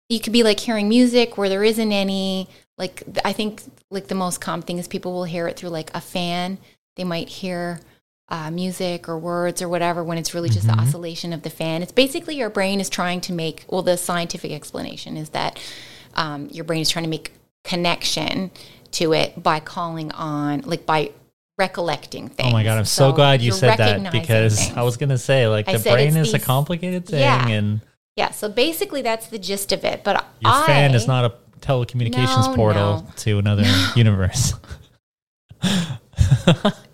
[0.09, 4.15] you could be like hearing music where there isn't any, like, I think like the
[4.15, 6.57] most common thing is people will hear it through like a fan.
[6.97, 7.79] They might hear
[8.29, 11.81] uh, music or words or whatever when it's really just the oscillation of the fan.
[11.83, 15.59] It's basically your brain is trying to make, well, the scientific explanation is that
[16.15, 17.33] um, your brain is trying to make
[17.63, 18.51] connection
[18.91, 21.11] to it by calling on, like, by
[21.57, 22.49] recollecting things.
[22.49, 24.77] Oh my god, I'm so, glad you said that because things.
[24.77, 27.47] I was gonna say like the brain is a complicated thing Yeah.
[27.47, 27.79] and
[28.17, 30.03] Yeah, so basically that's the gist of it.
[30.03, 33.07] But your I, fan is not a telecommunications No, portal no.
[33.17, 33.63] to another
[33.95, 34.53] universe.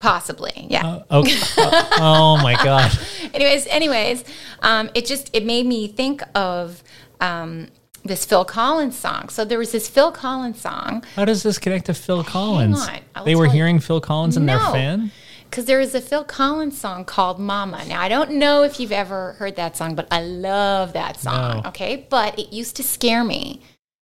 [0.00, 0.66] possibly.
[0.68, 0.86] Yeah.
[0.86, 1.24] Uh, oh,
[1.58, 2.90] uh, oh my god.
[3.34, 4.24] anyways, anyways,
[4.60, 6.82] um, it just it made me think of
[7.20, 7.68] um,
[8.04, 9.28] this Phil Collins song.
[9.28, 12.86] So there was this Phil Collins song How does this connect to Phil Collins?
[13.24, 13.52] They were you.
[13.52, 14.72] hearing Phil Collins in their No.
[14.72, 15.12] fan?
[15.44, 17.84] because there is a Phil Collins song called Mama.
[17.88, 21.62] Now I don't know if you've ever heard that song, but I love that song.
[21.62, 21.68] No.
[21.70, 23.60] Okay, but it used to scare me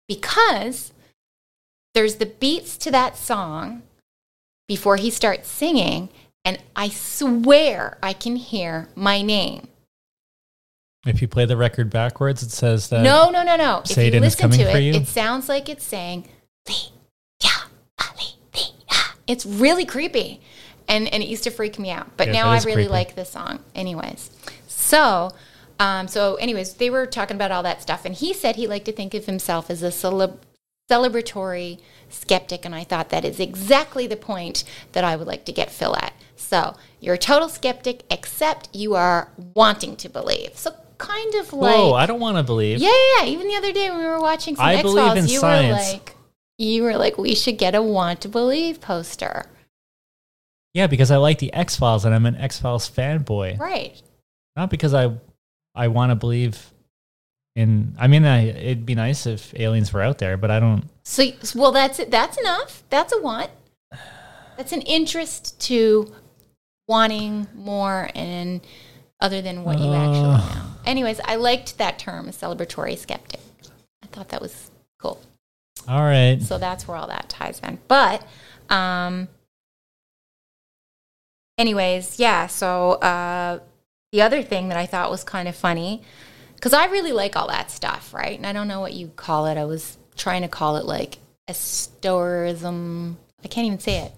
[0.06, 0.92] because
[1.94, 3.82] there's the beats to that song
[4.72, 6.08] before he starts singing,
[6.46, 9.68] and I swear I can hear my name.
[11.04, 13.82] If you play the record backwards, it says that no, no, no, no.
[13.84, 14.94] If you Satan listen to it, you?
[14.94, 16.26] it sounds like it's saying
[16.66, 17.50] yeah,
[18.90, 20.40] yeah." It's really creepy.
[20.88, 22.16] And and it used to freak me out.
[22.16, 22.88] But Yeah, now I really creepy.
[22.88, 23.58] like the song.
[23.74, 24.30] Anyways.
[24.68, 25.32] So
[25.78, 28.86] um, so anyways, they were talking about all that stuff and he said he liked
[28.86, 30.38] to think of himself as a celeb-
[30.90, 35.52] celebratory skeptic and I thought that is exactly the point that I would like to
[35.52, 36.12] get Phill at.
[36.36, 40.56] So, you're a total skeptic except you are wanting to believe.
[40.58, 42.78] So kind of like Whoa, I don't want to believe.
[42.78, 43.30] yeah, yeah, yeah.
[43.30, 45.68] Even the other day when we were watching some I X Files, you science.
[45.92, 46.16] were like,
[46.58, 49.46] you were like, we should get a want to believe poster,
[50.74, 53.58] Yeah, because I like the X Files and I'm an X Files fanboy.
[53.58, 54.00] right?
[54.56, 55.16] Not because I
[55.74, 56.70] I want to believe
[57.54, 60.84] in I mean I, it'd be nice if aliens were out there, but I don't
[61.04, 62.10] So, well, that's it.
[62.10, 62.82] That's enough.
[62.90, 63.50] That's a want.
[64.56, 66.12] That's an interest to
[66.88, 68.60] wanting more and
[69.20, 70.36] other than what you actually Uh.
[70.38, 70.62] know.
[70.84, 73.40] Anyways, I liked that term, a celebratory skeptic.
[74.02, 75.20] I thought that was cool.
[75.88, 76.40] All right.
[76.42, 77.78] So that's where all that ties in.
[77.88, 78.24] But,
[78.68, 79.28] um,
[81.58, 82.46] anyways, yeah.
[82.46, 83.60] So uh,
[84.12, 86.02] the other thing that I thought was kind of funny,
[86.62, 88.38] because I really like all that stuff, right?
[88.38, 89.58] And I don't know what you call it.
[89.58, 93.18] I was trying to call it like esotericism.
[93.42, 94.12] I can't even say it.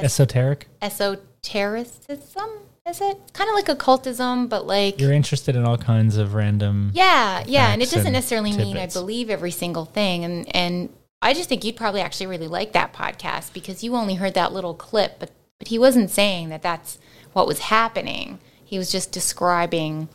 [0.00, 0.68] Esoteric.
[0.80, 2.48] Esotericism,
[2.88, 3.18] is it?
[3.34, 4.98] Kind of like occultism, but like.
[4.98, 8.86] You're interested in all kinds of random Yeah, yeah, and it doesn't necessarily mean I
[8.86, 10.88] believe every single thing, and and
[11.20, 14.54] I just think you'd probably actually really like that podcast because you only heard that
[14.54, 16.98] little clip, but but he wasn't saying that that's
[17.34, 18.38] what was happening.
[18.64, 20.08] He was just describing.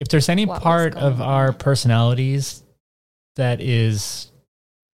[0.00, 2.62] If there's any what part going of our personalities
[3.36, 4.30] that is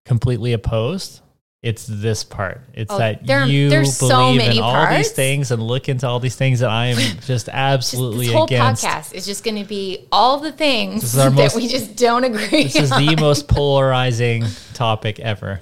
[0.05, 1.21] completely opposed,
[1.61, 2.59] it's this part.
[2.73, 4.97] It's Oh, that there- you believe so in all parts.
[4.97, 8.35] these things and look into all these things that I am just Just absolutely this
[8.35, 8.83] whole against.
[8.83, 11.67] podcast is just going to be all the things This is our that most- we
[11.69, 12.63] just don't agree.
[12.63, 15.61] This is the most polarizing topic ever.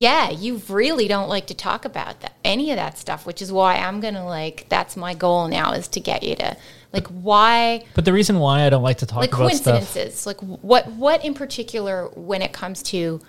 [0.00, 3.50] Yeah, you really don't like to talk about that any of that stuff, which is
[3.50, 4.66] why I'm gonna like.
[4.68, 6.54] That's my goal now is to get you to
[6.96, 10.26] like why But the reason why I don't like to talk like about stuff coincidences
[10.26, 13.20] like what what in particular when it comes to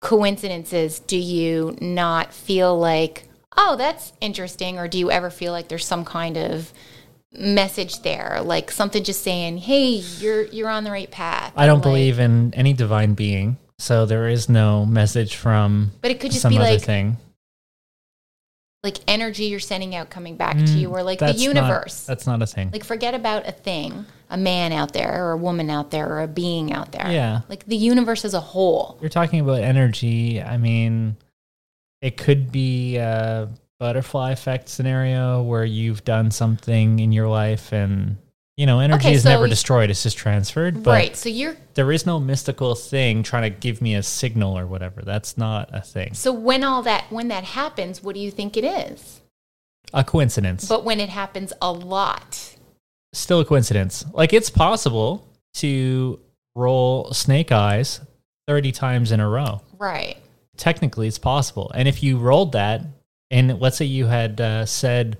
[0.00, 5.68] coincidences do you not feel like oh that's interesting or do you ever feel like
[5.68, 6.72] there's some kind of
[7.32, 11.76] message there like something just saying hey you're you're on the right path I don't
[11.76, 16.30] Like- believe in any divine being, so there is no message from but it could
[16.32, 17.16] just some be other like thing.
[18.82, 21.54] Like energy you're sending out coming back to you or like the Mm, That's not-
[21.54, 22.04] universe.
[22.04, 22.70] that's not a thing.
[22.72, 26.20] like forget about a thing, a man out there or a woman out there or
[26.22, 27.08] a being out there.
[27.10, 27.42] Yeah.
[27.48, 28.98] Like the universe as a whole.
[29.00, 30.42] You're talking about energy.
[30.42, 31.16] I mean,
[32.00, 38.16] it could be a butterfly effect scenario where you've done something in your life and,
[38.56, 39.88] you know, energy Okay, is so never destroyed.
[39.90, 40.82] It's just transferred.
[40.82, 41.16] But right.
[41.16, 45.02] So you're there is no mystical thing trying to give me a signal or whatever.
[45.02, 46.14] That's not a thing.
[46.14, 49.20] so when all that when that happens, what do you think it is?
[49.94, 50.68] A coincidence.
[50.68, 52.56] But when it happens a lot.
[53.12, 54.04] Still a coincidence.
[54.12, 56.18] Like it's possible to
[56.54, 58.00] roll snake eyes
[58.48, 59.60] 30 times in a row.
[59.78, 60.16] Right.
[60.56, 61.70] technically it's possible.
[61.74, 62.82] And if you rolled that,
[63.30, 65.18] and let's say you had uh, said,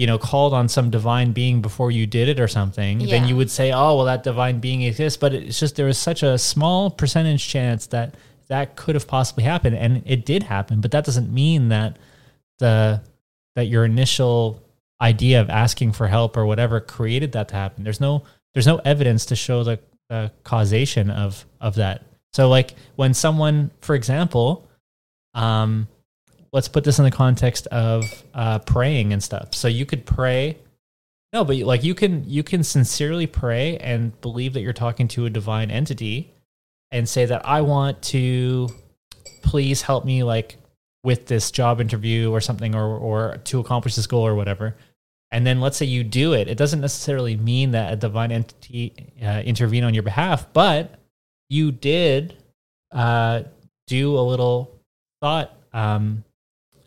[0.00, 3.36] you know, called on some divine being before you did it or something, then you
[3.36, 5.18] would say, oh, well, that divine being exists.
[5.18, 8.14] But it's just there was such a small percentage chance that
[8.48, 10.80] that could have possibly happened, and it did happen.
[10.80, 11.98] But that doesn't mean that
[12.60, 13.02] the
[13.56, 14.62] that your initial
[15.02, 17.84] idea of asking for help or whatever created that to happen.
[17.84, 22.04] There's no there's no evidence to show the, the causation of of that.
[22.32, 24.66] So like when someone, for example,
[25.34, 25.88] um,
[26.52, 29.54] let's put this in the context of uh, praying and stuff.
[29.54, 30.58] So you could pray.
[31.32, 35.26] No, but like you can you can sincerely pray and believe that you're talking to
[35.26, 36.32] a divine entity
[36.90, 38.68] and say that I want to
[39.42, 40.56] please help me like
[41.04, 44.76] with this job interview or something or or to accomplish this goal or whatever.
[45.32, 46.48] And then let's say you do it.
[46.48, 50.98] It doesn't necessarily mean that a divine entity uh, intervene on your behalf, but
[51.48, 52.34] you did
[52.90, 53.44] uh,
[53.86, 54.80] do a little
[55.20, 56.24] thought um,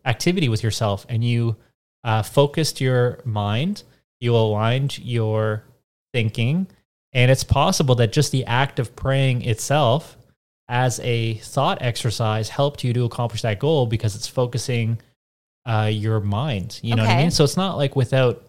[0.05, 1.55] activity with yourself and you
[2.03, 3.83] uh, focused your mind,
[4.19, 5.63] you aligned your
[6.13, 6.67] thinking,
[7.13, 10.17] and it's possible that just the act of praying itself
[10.67, 14.97] as a thought exercise helped you to accomplish that goal because it's focusing
[15.65, 16.79] uh, your mind.
[16.83, 17.31] You know what I mean?
[17.31, 18.43] So it's not like without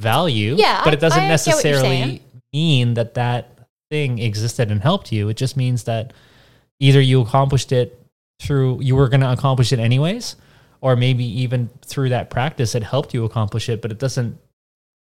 [0.00, 3.50] value, Yeah, but it doesn't I- I get what you're necessarily mean that that
[3.90, 5.28] thing existed and helped you.
[5.28, 6.12] It just means that
[6.80, 7.98] either you accomplished it
[8.40, 10.36] through you were going to accomplish it anyways,
[10.84, 14.38] or maybe even through that practice it helped you accomplish it, but it doesn't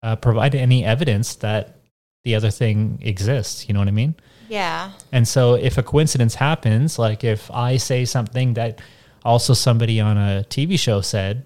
[0.05, 1.81] uh, provide any evidence that
[2.23, 3.67] the other thing exists.
[3.67, 4.15] You know what I mean?
[4.49, 4.93] Yeah.
[5.11, 8.81] And so if a coincidence happens, like if I say something that
[9.25, 11.45] also somebody on a TV show said,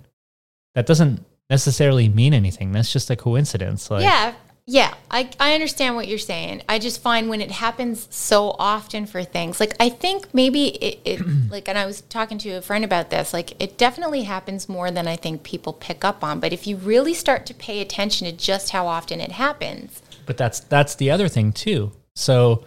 [0.74, 2.70] that doesn't necessarily mean anything.
[2.72, 3.90] That's just a coincidence.
[3.90, 4.34] Like, yeah.
[4.70, 4.92] Yeah.
[5.10, 6.60] I, I understand what you're saying.
[6.68, 11.00] I just find when it happens so often for things, like I think maybe it,
[11.06, 14.68] it like, and I was talking to a friend about this, like it definitely happens
[14.68, 16.38] more than I think people pick up on.
[16.38, 20.36] But if you really start to pay attention to just how often it happens, But
[20.36, 21.92] that's that's the other thing too.
[22.14, 22.64] So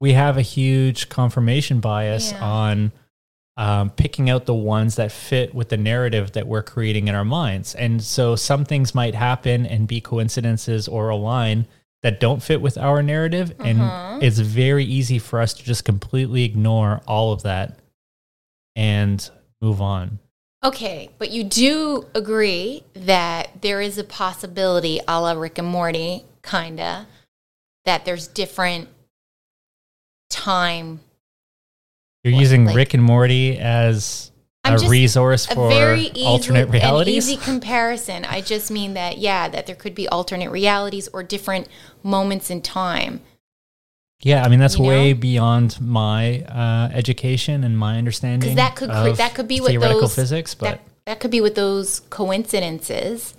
[0.00, 2.44] we have a huge confirmation bias Yeah.
[2.44, 2.92] on
[3.58, 7.24] um, picking out the ones that fit with the narrative that we're creating in our
[7.24, 7.74] minds.
[7.74, 11.66] And so some things might happen and be coincidences or align
[12.02, 13.52] that don't fit with our narrative.
[13.58, 17.80] And it's very easy for us to just completely ignore all of that
[18.76, 19.28] and
[19.60, 20.20] move on.
[20.62, 26.24] Okay, but you do agree that there is a possibility, a la Rick and Morty,
[26.44, 27.08] kinda,
[27.84, 28.88] that there's different
[30.30, 31.00] time,
[32.24, 34.30] You're using like- Rick and Morty as
[34.64, 37.28] I'm a resource a for very easy, alternate an realities.
[37.30, 38.24] easy comparison.
[38.24, 41.68] I just mean that, yeah, that there could be alternate realities or different
[42.02, 43.20] moments in time.
[44.20, 44.88] Yeah, I mean that's You know?
[44.88, 48.40] way beyond my uh, education and my understanding.
[48.40, 51.20] Because that could cre- of that could be what theoretical those physics, but that, that
[51.20, 53.34] could be what those coincidences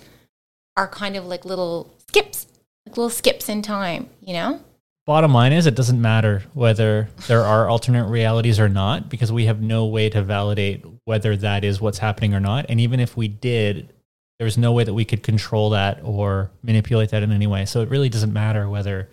[0.78, 2.46] are kind of like little skips,
[2.86, 4.08] like little skips in time.
[4.24, 4.60] You know?
[5.06, 9.46] Bottom line is it doesn't matter whether there are alternate realities or not because we
[9.46, 12.66] have no way to validate whether that is what's happening or not.
[12.68, 13.92] And even if we did,
[14.38, 17.64] there's no way that we could control that or manipulate that in any way.
[17.64, 19.08] So it really doesn't matter whether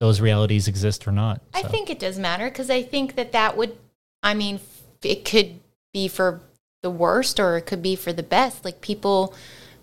[0.00, 1.40] those realities exist or not.
[1.52, 3.76] I think it does matter because I think that that would,
[4.22, 4.60] I mean,
[5.02, 5.60] it could
[5.92, 6.40] be for
[6.82, 8.64] the worst or it could be for the best.
[8.64, 9.34] Like people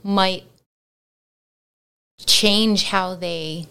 [0.04, 0.44] might
[2.26, 3.68] change how they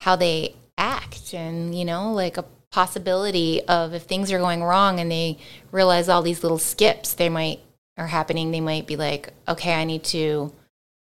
[0.00, 4.98] how they act and you know like a possibility of if things are going wrong
[4.98, 5.36] and they
[5.72, 7.60] realize all these little skips they might
[7.98, 10.52] are happening they might be like okay i need to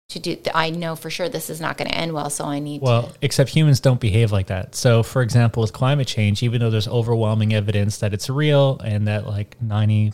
[0.09, 2.59] to do i know for sure this is not going to end well so i
[2.59, 4.75] need to Well, except humans don't behave like that.
[4.75, 9.09] So, for example, with climate change, even though there's overwhelming evidence that it's real and
[9.09, 10.13] that like 90,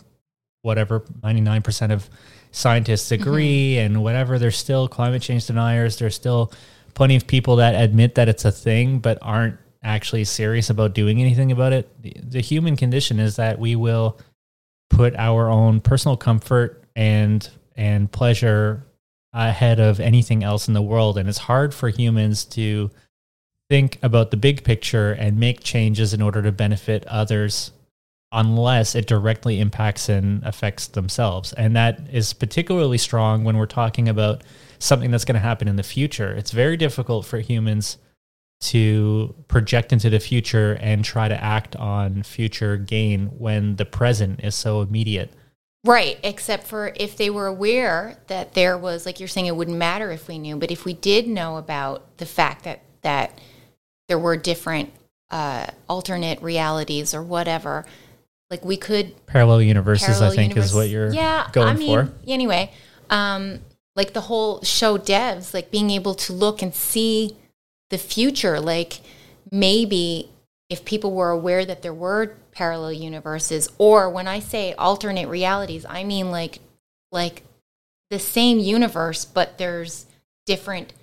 [0.61, 2.09] whatever, 99% of
[2.51, 3.21] scientists mm-hmm.
[3.21, 5.97] agree and whatever, there's still climate change deniers.
[5.97, 6.53] There's still
[6.99, 11.21] plenty of people that admit that it's a thing but aren't actually serious about doing
[11.21, 11.89] anything about it.
[12.01, 14.19] The, the human condition is that we will
[14.89, 18.85] put our own personal comfort and and pleasure
[19.31, 21.17] ahead of anything else in the world.
[21.17, 22.91] And it's hard for humans to
[23.69, 27.71] think about the big picture and make changes in order to benefit others
[28.33, 31.53] unless it directly impacts and affects themselves.
[31.53, 34.43] And that is particularly strong when we're talking about
[34.79, 36.31] something that's going to happen in the future.
[36.31, 37.97] It's very difficult for humans
[38.61, 44.41] to project into the future and try to act on future gain when the present
[44.43, 45.31] is so immediate.
[45.85, 49.77] Right, except for if they were aware that there was like you're saying it wouldn't
[49.77, 53.39] matter if we knew, but if we did know about the fact that that
[54.09, 54.91] there were different
[55.31, 57.85] uh, alternate realities or whatever,
[58.49, 60.07] like we could parallel universes.
[60.07, 62.13] parallel I think universe- is what you're yeah, going I mean, for.
[62.27, 62.73] Anyway,
[63.09, 63.59] um,
[63.95, 67.37] like the whole show devs, like being able to look and see
[67.89, 69.01] the future, like
[69.51, 70.29] maybe
[70.69, 75.85] if people were aware that there were parallel universes, or when I say alternate realities,
[75.89, 76.59] I mean like
[77.11, 77.43] like
[78.09, 80.05] the same universe, but there's
[80.45, 80.93] different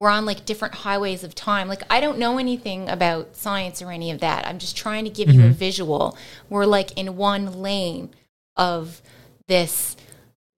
[0.00, 1.68] we're on like different highways of time.
[1.68, 4.46] Like I don't know anything about science or any of that.
[4.46, 5.52] I'm just trying to give you a mm-hmm.
[5.52, 6.18] visual.
[6.50, 8.10] We're like in one lane
[8.56, 9.00] of
[9.48, 9.96] this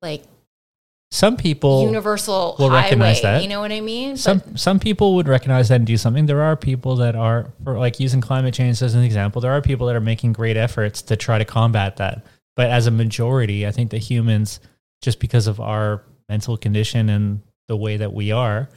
[0.03, 0.24] like
[1.11, 2.82] Some people universal will highway.
[2.82, 3.42] recognize that.
[3.42, 4.16] You know what I mean?
[4.18, 6.26] some some people would recognize that and do something.
[6.26, 9.40] There are people that are for like using climate change as an example.
[9.40, 12.26] There are people that are making great efforts to try to combat that.
[12.56, 14.61] But as a majority, I think the humans,
[15.00, 18.68] just because of our mental condition and the way that we are,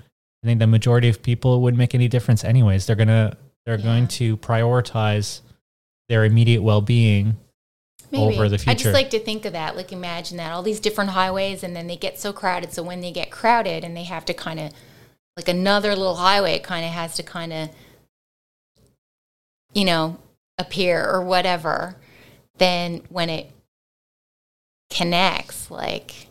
[0.43, 2.85] I think the majority of people wouldn't make any difference anyways.
[2.85, 3.83] They're gonna they're Yeah.
[3.83, 5.41] going to prioritize
[6.07, 7.37] their immediate well being
[8.11, 8.35] Maybe.
[8.35, 9.75] over the I just like to think of that.
[9.75, 12.73] Like imagine that all these different highways, and then they get so crowded.
[12.73, 14.71] So when they get crowded, and they have to kind of
[15.37, 17.69] like another little highway, it kind of has to kind of
[19.73, 20.17] you know
[20.57, 21.95] appear or whatever.
[22.57, 23.49] Then when it
[24.89, 26.27] connects, like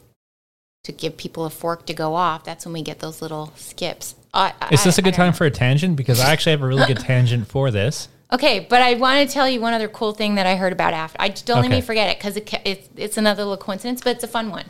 [0.84, 4.14] to give people a fork to go off, that's when we get those little skips.
[4.32, 5.36] I, Is I- this a good time know.
[5.36, 5.96] for a tangent?
[5.96, 8.08] Because I actually have a really good tangent for this.
[8.32, 10.94] Okay, but I want to tell you one other cool thing that I heard about
[10.94, 11.20] after.
[11.20, 14.24] I don't let me forget it because it, it's it's another little coincidence, but it's
[14.24, 14.66] a fun one.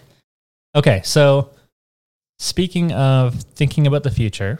[0.74, 1.50] Okay, so
[2.38, 4.58] speaking of thinking about the future,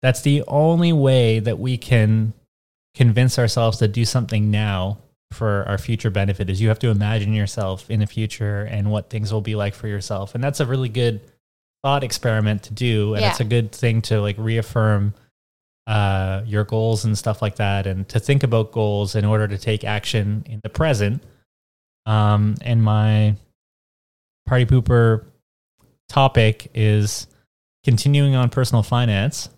[0.00, 2.34] that's the only way that we can
[2.94, 4.98] convince ourselves to do something now
[5.32, 9.08] for our future benefit is you have to imagine yourself in the future and what
[9.08, 10.34] things will be like for yourself.
[10.34, 11.20] And that's a really good
[11.82, 13.30] thought experiment to do and Yeah.
[13.30, 15.14] it's a good thing to like reaffirm
[15.86, 19.58] uh, your goals and stuff like that and to think about goals in order to
[19.58, 21.22] take action in the present.
[22.06, 23.36] Um, and my
[24.46, 25.24] party pooper
[26.08, 27.26] topic is
[27.84, 29.48] continuing on personal finance.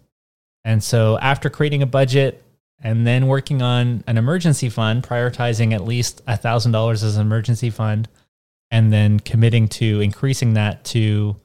[0.64, 2.42] And so after creating a budget
[2.82, 8.08] and then working on an emergency fund, prioritizing at least $1,000 as an emergency fund,
[8.70, 11.36] and then committing to increasing that to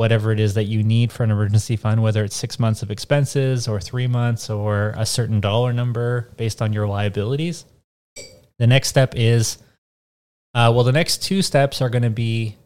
[0.00, 2.90] whatever it is that you need for an emergency fund, whether it's six months of
[2.90, 7.66] expenses or three months or a certain dollar number based on your liabilities.
[8.58, 9.58] The next step is,
[10.54, 12.56] uh, well, the next two steps are going to be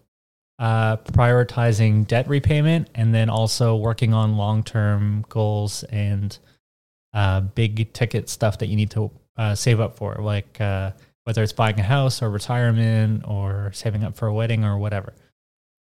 [0.61, 6.39] uh, prioritizing debt repayment and then also working on long term goals and
[7.15, 10.93] uh, big ticket stuff that you need to uh, save up for, like uh,
[11.25, 15.13] whether it's buying a house or retirement or saving up for a wedding or whatever.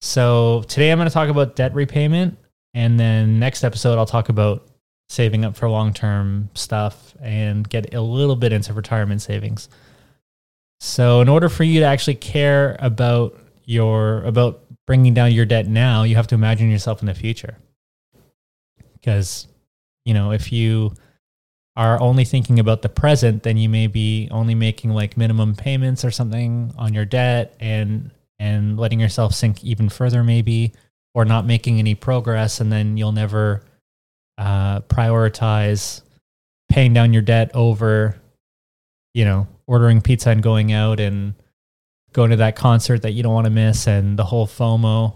[0.02, 2.38] So today I'm going to talk about debt repayment,
[2.74, 4.66] and then next episode I'll talk about
[5.10, 9.68] saving up for long term stuff and get a little bit into retirement savings.
[10.80, 15.68] So in order for you to actually care about your about bringing down your debt
[15.68, 17.58] now, you have to imagine yourself in the future.
[18.94, 19.48] Because
[20.06, 20.94] you know, if you
[21.76, 26.06] are only thinking about the present, then you may be only making like minimum payments
[26.06, 30.74] or something on your debt and and letting yourself sink even further maybe
[31.14, 33.64] or not making any progress and then you'll never
[34.38, 36.02] uh, prioritize
[36.70, 38.16] paying down your debt over
[39.14, 41.34] you know ordering pizza and going out and
[42.14, 45.16] going to that concert that you don't want to miss and the whole FOMO.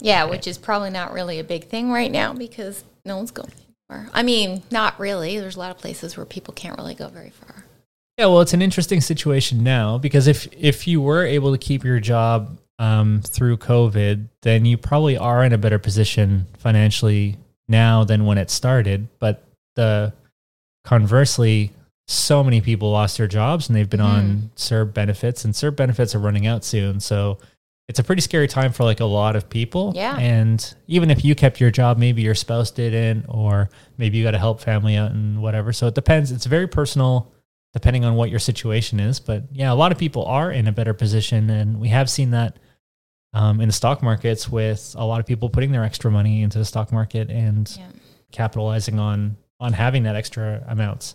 [0.00, 3.50] Yeah, which is probably not really a big thing right now because no one's going
[3.88, 4.10] anywhere.
[4.12, 5.38] I mean, not really.
[5.38, 7.64] There's a lot of places where people can't really go very far.
[8.18, 11.82] Yeah, well, it's an interesting situation now because if if you were able to keep
[11.82, 17.36] your job um, through COVID, then you probably are in a better position financially
[17.68, 19.08] now than when it started.
[19.18, 19.44] But
[19.76, 20.12] the
[20.84, 21.72] conversely,
[22.06, 26.14] so many people lost their jobs and they've been on CERB benefits, and CERB benefits
[26.14, 27.00] are running out soon.
[27.00, 27.38] So
[27.88, 29.92] it's a pretty scary time for like a lot of people.
[29.94, 30.16] Yeah.
[30.16, 33.68] And even if you kept your job, maybe your spouse didn't, or
[33.98, 35.72] maybe you got to help family out and whatever.
[35.72, 36.32] So it depends.
[36.32, 37.30] It's very personal
[37.74, 39.20] depending on what your situation is.
[39.20, 42.30] But yeah, a lot of people are in a better position, and we have seen
[42.30, 42.56] that
[43.34, 46.56] um, in the stock markets with a lot of people putting their extra money into
[46.58, 47.88] the stock market and Yeah.
[48.32, 51.14] capitalizing on on having that extra amounts.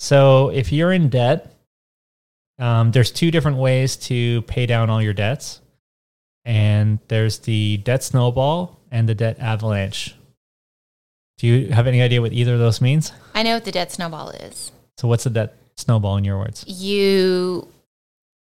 [0.00, 1.54] So if you're in debt,
[2.58, 5.60] um, there's two different ways to pay down all your debts,
[6.44, 10.14] and there's the debt snowball and the debt avalanche.
[11.38, 13.12] Do you have any idea what either of those means?
[13.34, 14.72] I know what the debt snowball is.
[14.98, 16.64] So what's the debt snowball in your words?
[16.66, 17.68] You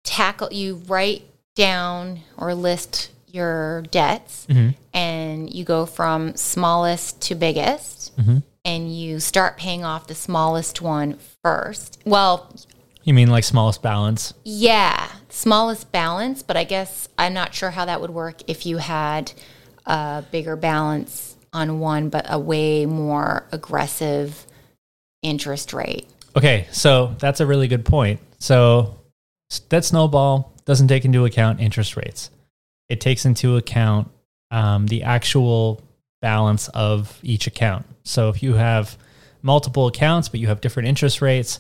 [0.04, 1.24] tackle, you write
[1.60, 4.74] down or list your debts Mhm.
[4.94, 8.42] and you go from smallest to biggest Mhm.
[8.64, 12.00] and you start paying off the smallest one first.
[12.06, 12.48] Well,
[13.04, 14.34] You mean like smallest balance?
[14.46, 18.78] yeah, smallest balance, but I guess I'm not sure how that would work if you
[18.78, 19.34] had
[19.86, 24.46] a bigger balance on one, but a way more aggressive
[25.22, 26.08] interest rate.
[26.38, 28.20] Okay, so that's a really good point.
[28.40, 28.96] So
[29.70, 32.30] that snowball doesn't take into account interest rates.
[32.90, 34.12] It takes into account
[34.52, 35.82] um, the actual
[36.22, 37.88] balance of each account.
[38.04, 38.96] So if you have
[39.42, 41.60] multiple accounts, but you have different interest rates,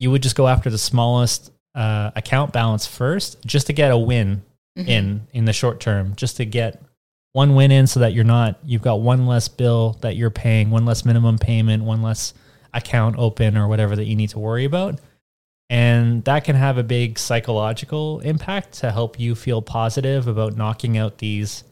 [0.00, 3.96] you would just go after the smallest uh, account balance first, just to get a
[3.96, 4.42] win
[4.74, 6.82] in in the short term, just to get
[7.34, 10.70] one win in, so that you're not you've got one less bill that you're paying,
[10.70, 12.34] one less minimum payment, one less
[12.74, 14.98] account open or whatever that you need to worry about.
[15.70, 20.96] And that can have a big psychological impact to help you feel positive about knocking
[20.96, 21.64] out these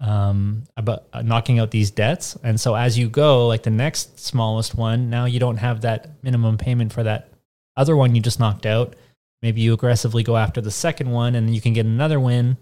[0.00, 2.36] um about uh, knocking out these debts.
[2.42, 6.10] And so as you go, like the next smallest one, now you don't have that
[6.22, 7.30] minimum payment for that
[7.76, 8.94] other one you just knocked out.
[9.42, 12.56] Maybe you aggressively go after the second one and you can get another win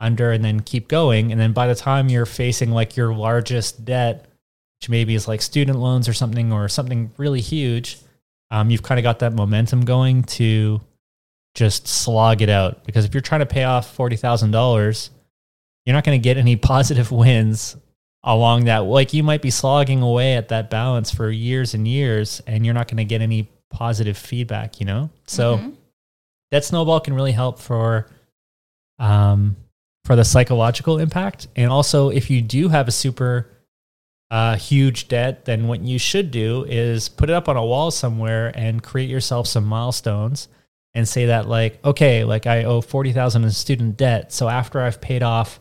[0.00, 1.32] under and then keep going.
[1.32, 4.26] And then by the time you're facing like your largest debt,
[4.80, 7.98] which maybe is like student loans or something or something really huge,
[8.52, 10.80] um, you've kind of got that momentum going to
[11.54, 12.84] just slog it out.
[12.84, 15.10] Because if you're trying to pay off forty thousand dollars,
[15.84, 17.76] you're not going to get any positive wins
[18.22, 18.80] along that.
[18.84, 22.74] Like you might be slogging away at that balance for years and years, and you're
[22.74, 24.78] not going to get any positive feedback.
[24.80, 25.74] You know, so Mhm.
[26.52, 28.08] that snowball can really help for
[28.98, 29.56] um
[30.04, 33.48] for the psychological impact and also if you do have a super
[34.32, 37.90] uh, huge debt then what you should do is put it up on a wall
[37.90, 40.48] somewhere and create yourself some milestones
[40.94, 45.00] and say that like okay like i owe 40000 in student debt so after i've
[45.00, 45.60] paid off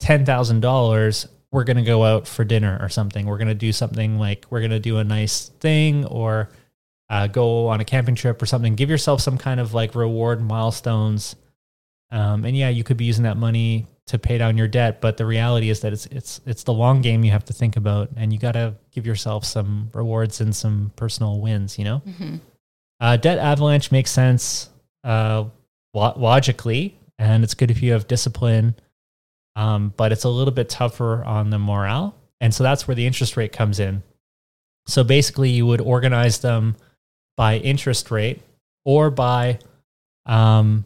[0.00, 4.18] $10000 we're going to go out for dinner or something we're going to do something
[4.18, 6.48] like we're going to do a nice thing or
[7.10, 8.74] uh, go on a camping trip or something.
[8.74, 11.36] Give yourself some kind of like reward milestones.
[12.14, 15.16] Um, and yeah, you could be using that money to pay down your debt, but
[15.16, 18.08] the reality is that it's it's it's the long game you have to think about,
[18.16, 21.76] and you got to give yourself some rewards and some personal wins.
[21.78, 22.40] You know, Mhm.
[23.00, 24.68] uh, debt avalanche makes sense
[25.02, 25.44] uh,
[25.92, 28.74] lo- logically, and it's good if you have discipline.
[29.56, 33.06] Um, but it's a little bit tougher on the morale, and so that's where the
[33.06, 34.02] interest rate comes in.
[34.86, 36.76] So basically, you would organize them
[37.36, 38.42] by interest rate
[38.84, 39.58] or by
[40.26, 40.84] um,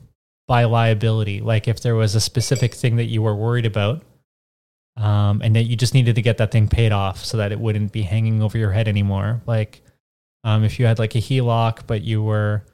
[0.48, 1.40] by liability.
[1.40, 4.02] Like if there was a specific thing that you were worried about,
[4.96, 7.60] um, and that you just needed to get that thing paid off so that it
[7.60, 9.40] wouldn't be hanging over your head anymore.
[9.46, 9.82] Like
[10.42, 12.64] um, if you had like a HELOC, but you were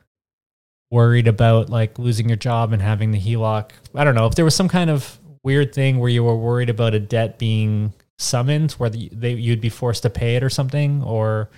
[0.91, 3.73] worried about like losing your job and having the HELOC.
[3.95, 6.71] I don't know if there was some kind of weird thing where you were worried
[6.71, 10.49] about a debt being summoned, where the, they, you'd be forced to pay it or
[10.49, 11.51] something, or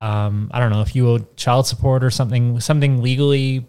[0.00, 3.66] um, I don't know if you owed child support or something, something legally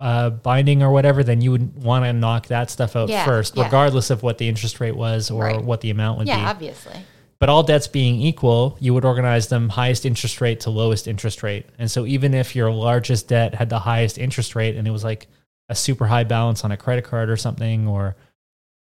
[0.00, 3.56] uh, binding or whatever, then you would want to knock that stuff out Yeah, first,
[3.56, 3.64] yeah.
[3.64, 5.62] regardless of what the interest rate was or Right.
[5.64, 6.42] what the amount would Yeah, be.
[6.42, 7.00] Yeah, obviously.
[7.38, 11.42] But all debts being equal, you would organize them highest interest rate to lowest interest
[11.42, 11.66] rate.
[11.78, 15.04] And so even if your largest debt had the highest interest rate and it was
[15.04, 15.26] like
[15.68, 18.16] a super high balance on a credit card or something or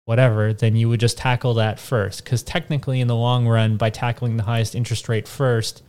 [0.04, 2.22] whatever, then you would just tackle that first.
[2.22, 5.82] Because technically, in the long run, by tackling the highest interest rate first,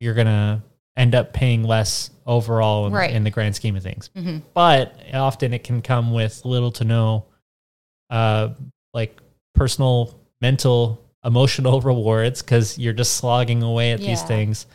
[0.00, 0.62] you're going to
[0.96, 3.10] end up paying less overall in, Right.
[3.14, 4.10] in the grand scheme of things.
[4.16, 4.42] Mhm.
[4.54, 7.24] But often it can come with little to no,
[8.10, 8.50] uh,
[8.92, 9.18] like
[9.54, 14.66] personal, mental, emotional rewards because you're just slogging away at these things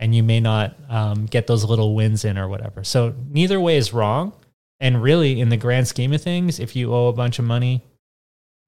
[0.00, 2.84] and you may not um, get those little wins in or whatever.
[2.84, 4.32] So neither way is wrong.
[4.80, 7.82] And really, in the grand scheme of things, if you owe a bunch of money,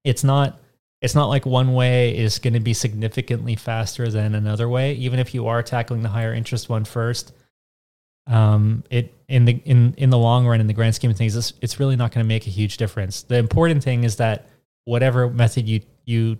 [0.03, 0.59] it's not
[1.01, 4.93] it's not like one way is going to be significantly faster than another way.
[4.93, 7.33] Even if you are tackling the higher interest one first,
[8.27, 11.35] um, it in the in in the long run, in the grand scheme of things,
[11.35, 13.23] it's, it's really not going to make a huge difference.
[13.23, 14.47] The important thing is that
[14.85, 16.37] whatever method you you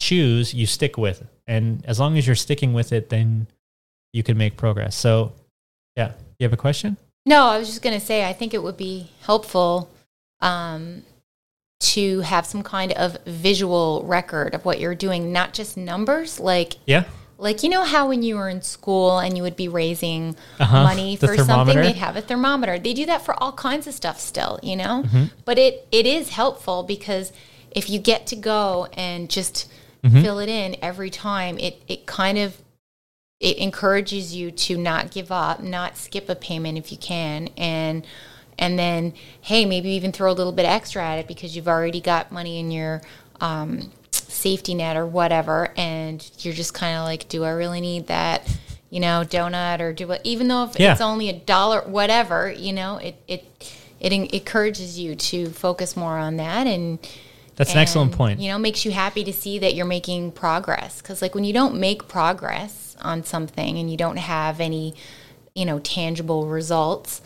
[0.00, 3.48] choose, you stick with, and as long as you're sticking with it, then
[4.12, 4.94] you can make progress.
[4.94, 5.32] So,
[5.96, 6.96] yeah, you have a question?
[7.26, 9.90] No, I was just going to say, I think it would be helpful
[10.40, 11.02] um,
[11.92, 16.40] to have some kind of visual record of what you're doing, not just numbers.
[16.40, 17.04] Like, Yeah.
[17.38, 20.82] like you know how when you were in school and you would be raising Uh-huh.
[20.82, 22.78] money The for something, they'd have a thermometer.
[22.78, 25.02] They do that for all kinds of stuff still, you know.
[25.04, 25.24] Mm-hmm.
[25.44, 27.32] But it it is helpful because
[27.70, 29.68] if you get to go and just
[30.04, 30.20] Mm-hmm.
[30.22, 32.58] fill it in every time, it it kind of
[33.40, 38.06] it encourages you to not give up, not skip a payment if you can, and
[38.58, 42.00] and then hey, maybe even throw a little bit extra at it because you've already
[42.00, 43.02] got money in your
[43.40, 48.06] um, safety net or whatever, and you're just kind of like, do I really need
[48.08, 48.48] that?
[48.90, 50.92] You know, donut or do it, even though if Yeah.
[50.92, 53.44] it's only a dollar, whatever, you know, it, it,
[53.98, 56.98] it encourages you to focus more on that and,
[57.56, 58.38] That's an excellent point.
[58.40, 61.00] You know, makes you happy to see that you're making progress.
[61.00, 64.94] Because, like, when you don't make progress on something and you don't have any,
[65.54, 67.20] you know, tangible results,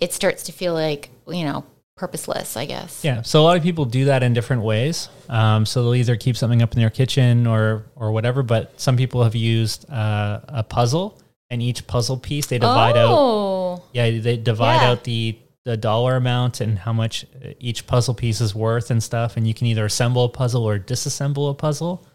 [0.00, 1.64] it starts to feel like, you know,
[1.96, 3.04] purposeless, I guess.
[3.04, 3.22] Yeah.
[3.22, 5.08] So a lot of people do that in different ways.
[5.28, 8.42] Um, so they'll either keep something up in their kitchen or or whatever.
[8.42, 11.20] But some people have used uh, a puzzle,
[11.50, 13.08] and each puzzle piece they divide out.
[13.10, 14.90] oh, Yeah, they divide Yeah.
[14.90, 17.26] out the the dollar amount and how much
[17.58, 19.36] each puzzle piece is worth and stuff.
[19.36, 22.06] And you can either assemble a puzzle or disassemble a puzzle.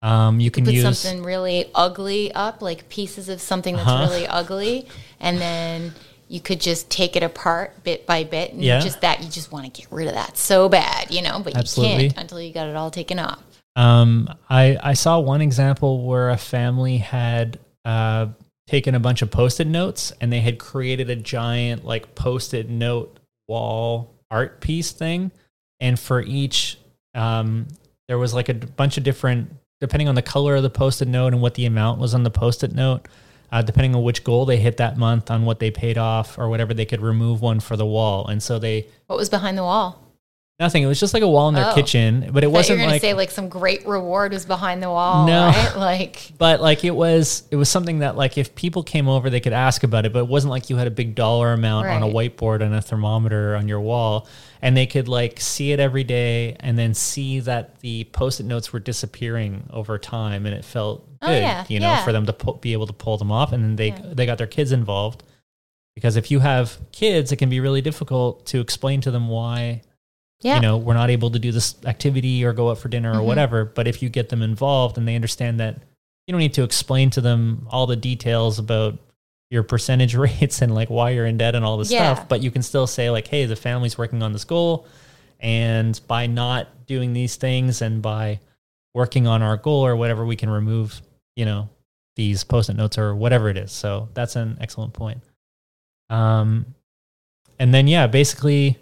[0.00, 4.06] Um, you can put use something really ugly up, like pieces of something that's Uh-huh.
[4.08, 4.86] really ugly,
[5.18, 5.92] and then
[6.28, 8.80] you could just take it apart bit by bit, and Yeah.
[8.80, 11.56] just that you just want to get rid of that so bad, you know, but
[11.56, 12.04] Absolutely.
[12.04, 13.42] you can't until you got it all taken off.
[13.76, 18.26] Um, I I saw one example where a family had uh,
[18.66, 23.18] taken a bunch of post-it notes and they had created a giant like post-it note
[23.46, 25.30] wall art piece thing,
[25.80, 26.78] and for each
[27.14, 27.66] um,
[28.08, 29.50] there was like a bunch of different
[29.80, 32.30] depending on the color of the post-it note and what the amount was on the
[32.30, 33.06] post-it note.
[33.50, 36.48] Uh, depending on which goal they hit that month, on what they paid off or
[36.50, 38.26] whatever, they could remove one for the wall.
[38.26, 40.04] And so they What was behind the wall?
[40.60, 40.82] nothing.
[40.82, 41.74] It was just like a wall in their Oh.
[41.74, 45.46] kitchen, but it wasn't like say like some great reward was behind the wall, No.
[45.46, 45.72] right?
[45.76, 49.38] Like, but like it was it was something that like if people came over they
[49.40, 52.02] could ask about it but it wasn't like you had a big dollar amount on
[52.02, 54.26] a whiteboard and a thermometer on your wall
[54.62, 58.72] and they could like see it every day and then see that the post-it notes
[58.72, 62.04] were disappearing over time and it felt Oh, good yeah, you know yeah.
[62.04, 64.02] for them to pu- be able to pull them off and then they Yeah.
[64.12, 65.24] they got their kids involved
[65.96, 69.82] because if you have kids it can be really difficult to explain to them why
[70.40, 73.10] yeah, you know we're not able to do this activity or go out for dinner
[73.12, 73.24] or Mhm.
[73.24, 75.74] whatever but if you get them involved and they understand that
[76.28, 78.98] you don't need to explain to them all the details about
[79.50, 82.14] your percentage rates and like why you're in debt and all this Yeah.
[82.14, 84.86] stuff but you can still say like hey the family's working on this goal
[85.40, 88.40] and by not doing these things and by
[88.94, 91.00] working on our goal or whatever we can remove
[91.36, 91.68] you know
[92.16, 95.22] these post-it notes or whatever it is so that's an excellent point
[96.10, 96.66] um
[97.58, 98.76] and then yeah basically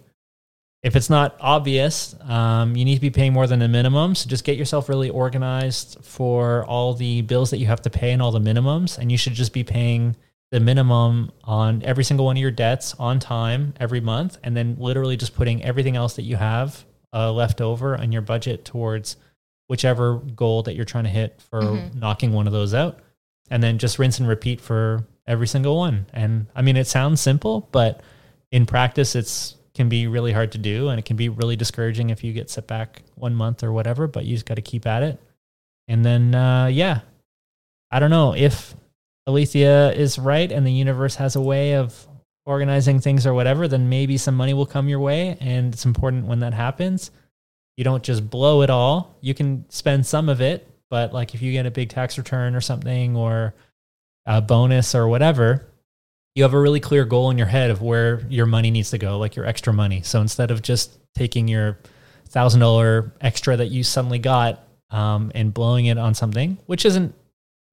[0.83, 4.15] if it's not obvious, um, you need to be paying more than the minimum.
[4.15, 8.13] So just get yourself really organized for all the bills that you have to pay
[8.13, 8.97] and all the minimums.
[8.97, 10.15] And you should just be paying
[10.57, 14.39] the minimum on every single one of your debts on time every month.
[14.43, 16.83] And then literally just putting everything else that you have
[17.13, 19.19] uh, left over on your budget towards
[19.69, 21.95] whichever goal that you're trying to hit for Mhm.
[21.97, 23.01] knocking one of those out.
[23.51, 26.07] And then just rinse and repeat for every single one.
[26.15, 28.01] And I mean, it sounds simple, but
[28.51, 32.09] in practice, it's can be really hard to do and it can be really discouraging
[32.09, 34.87] if you get set back one month or whatever but you just got to keep
[34.87, 35.21] at it
[35.87, 37.01] and then uh, yeah
[37.91, 38.75] i don't know if
[39.27, 42.07] alethea is right and the universe has a way of
[42.45, 46.27] organizing things or whatever then maybe some money will come your way and it's important
[46.27, 47.11] when that happens
[47.77, 51.43] you don't just blow it all you can spend some of it but like if
[51.43, 53.53] you get a big tax return or something or
[54.27, 55.67] a bonus or whatever
[56.37, 58.99] you have a really clear goal in your head of where your money needs to
[58.99, 60.03] go, like your extra money.
[60.03, 61.79] So instead of just taking your
[62.29, 67.15] thousand dollar extra that you suddenly got um, and blowing it on something, which isn't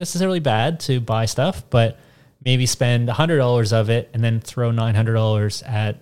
[0.03, 1.97] necessarily bad to buy stuff, but
[2.43, 5.97] maybe spend a hundred dollars of it and then throw nine hundred dollars at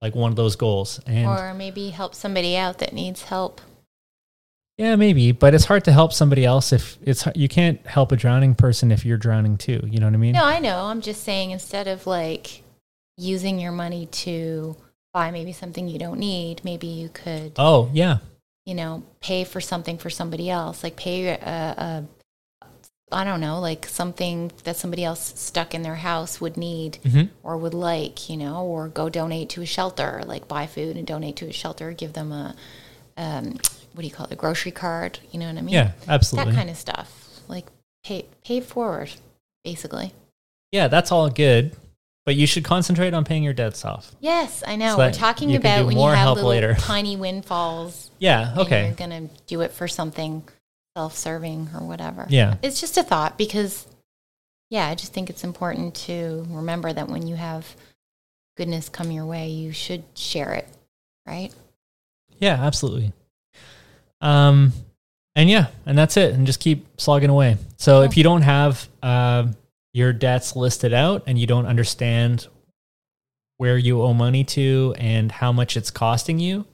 [0.00, 1.00] like one of those goals.
[1.06, 3.60] And or maybe help somebody out that needs help.
[4.78, 8.16] yeah, maybe, but it's hard to help somebody else if it's you can't help a
[8.16, 9.80] drowning person if you're drowning too.
[9.84, 10.32] You know what I mean?
[10.32, 10.84] No, I know.
[10.84, 12.62] I'm just saying instead of like
[13.18, 14.76] using your money to
[15.12, 18.18] buy maybe something you don't need, maybe you could, Oh yeah,
[18.64, 20.84] you know, pay for something for somebody else.
[20.84, 22.04] Like pay a, a
[23.12, 27.30] I don't know, like something that somebody else stuck in their house would need Mhm.
[27.42, 31.06] or would like, you know, or go donate to a shelter, like buy food and
[31.06, 32.54] donate to a shelter, give them a,
[33.16, 33.56] um,
[33.94, 35.74] what do you call it, a grocery card, you know what I mean?
[35.74, 36.52] yeah, absolutely.
[36.52, 37.40] That kind of stuff.
[37.48, 37.66] Like
[38.04, 39.10] pay, pay forward,
[39.64, 40.12] basically.
[40.72, 41.76] Yeah, that's all good.
[42.26, 44.12] but you should concentrate on paying your debts off.
[44.20, 44.92] Yes, I know.
[44.92, 46.74] So We're talking about when you more have help little later.
[46.78, 48.10] tiny windfalls.
[48.20, 48.54] Yeah.
[48.58, 48.86] Okay.
[48.86, 50.44] you're gonna do it for something
[50.96, 52.26] self-serving or whatever.
[52.28, 52.56] Yeah.
[52.62, 53.86] It's just a thought because,
[54.70, 57.76] yeah, I just think it's important to remember that when you have
[58.56, 60.68] goodness come your way, you should share it,
[61.26, 61.50] right?
[62.38, 63.12] Yeah, absolutely.
[64.20, 64.72] Um,
[65.36, 66.34] and yeah, and that's it.
[66.34, 67.56] And just keep slogging away.
[67.76, 69.46] So if you don't have uh,
[69.92, 72.48] your debts listed out and you don't understand
[73.56, 76.66] where you owe money to and how much it's costing you,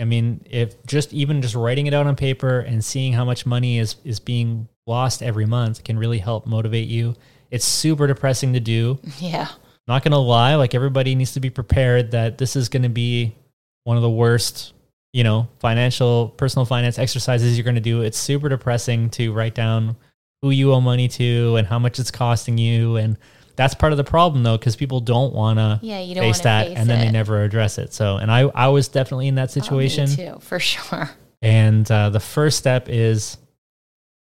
[0.00, 3.46] I mean, if just even just writing it out on paper and seeing how much
[3.46, 7.14] money is is being lost every month can really help motivate you.
[7.50, 8.98] It's super depressing to do.
[9.18, 9.48] Yeah.
[9.88, 13.34] Not gonna lie, like everybody needs to be prepared that this is gonna be
[13.82, 14.74] one of the worst,
[15.12, 18.02] you know, financial personal finance exercises you're gonna do.
[18.02, 19.96] It's super depressing to write down
[20.40, 23.18] who you owe money to and how much it's costing you, and
[23.56, 26.68] that's part of the problem though, because people don't wanna Yeah, you don't face that,
[26.68, 27.06] face and then it.
[27.06, 27.92] they never address it.
[27.92, 31.10] So, and I I was definitely in that Oh, me situation, too, for sure.
[31.42, 33.36] and uh, the first step is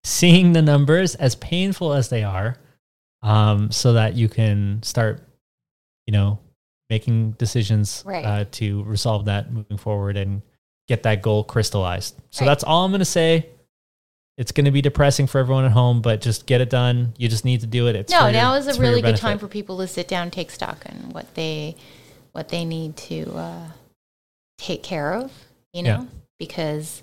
[0.05, 2.57] seeing the numbers as painful as they are,
[3.23, 5.21] um, so that you can start,
[6.07, 6.39] you know,
[6.89, 8.25] making decisions Right.
[8.25, 10.41] uh, to resolve that moving forward and
[10.87, 12.15] get that goal crystallized.
[12.31, 12.47] So Right.
[12.47, 13.47] that's all I'm going to say.
[14.39, 17.13] It's going to be depressing for everyone at home, but just get it done.
[17.19, 17.97] You just need to do it.
[17.97, 20.31] It's no, for your- now is a really good time for people to sit down,
[20.31, 21.77] take stock on what they
[22.33, 23.67] what they need to uh,
[24.59, 25.33] take care of.
[25.73, 26.05] You know, Yeah.
[26.39, 27.03] because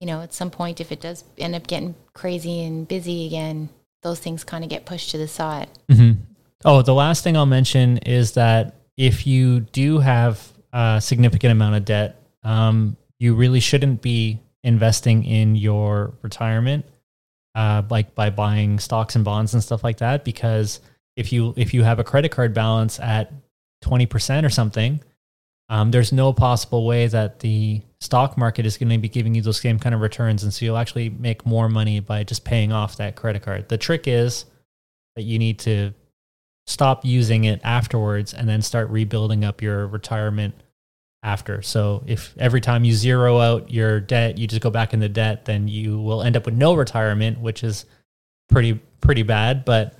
[0.00, 3.68] you know at some point, if it does end up getting crazy and busy again,
[4.02, 5.68] those things kind of get pushed to the side.
[5.90, 6.20] Mm-hmm.
[6.64, 11.74] Oh, the last thing I'll mention is that if you do have a significant amount
[11.74, 16.84] of debt, um, you really shouldn't be investing in your retirement,
[17.54, 20.24] uh, like by buying stocks and bonds and stuff like that.
[20.24, 20.80] Because
[21.16, 23.32] if you if you have a credit card balance at
[23.80, 25.00] twenty percent or something,
[25.68, 29.42] um, there's no possible way that the stock market is going to be giving you
[29.42, 32.72] those same kind of returns, and so you'll actually make more money by just paying
[32.72, 33.68] off that credit card.
[33.68, 34.46] The trick is
[35.14, 35.92] that you need to
[36.66, 40.54] stop using it afterwards and then start rebuilding up your retirement
[41.24, 41.62] after.
[41.62, 45.46] So if every time you zero out your debt, you just go back into debt,
[45.46, 47.86] then you will end up with no retirement, which is
[48.48, 49.64] pretty pretty bad.
[49.64, 49.96] But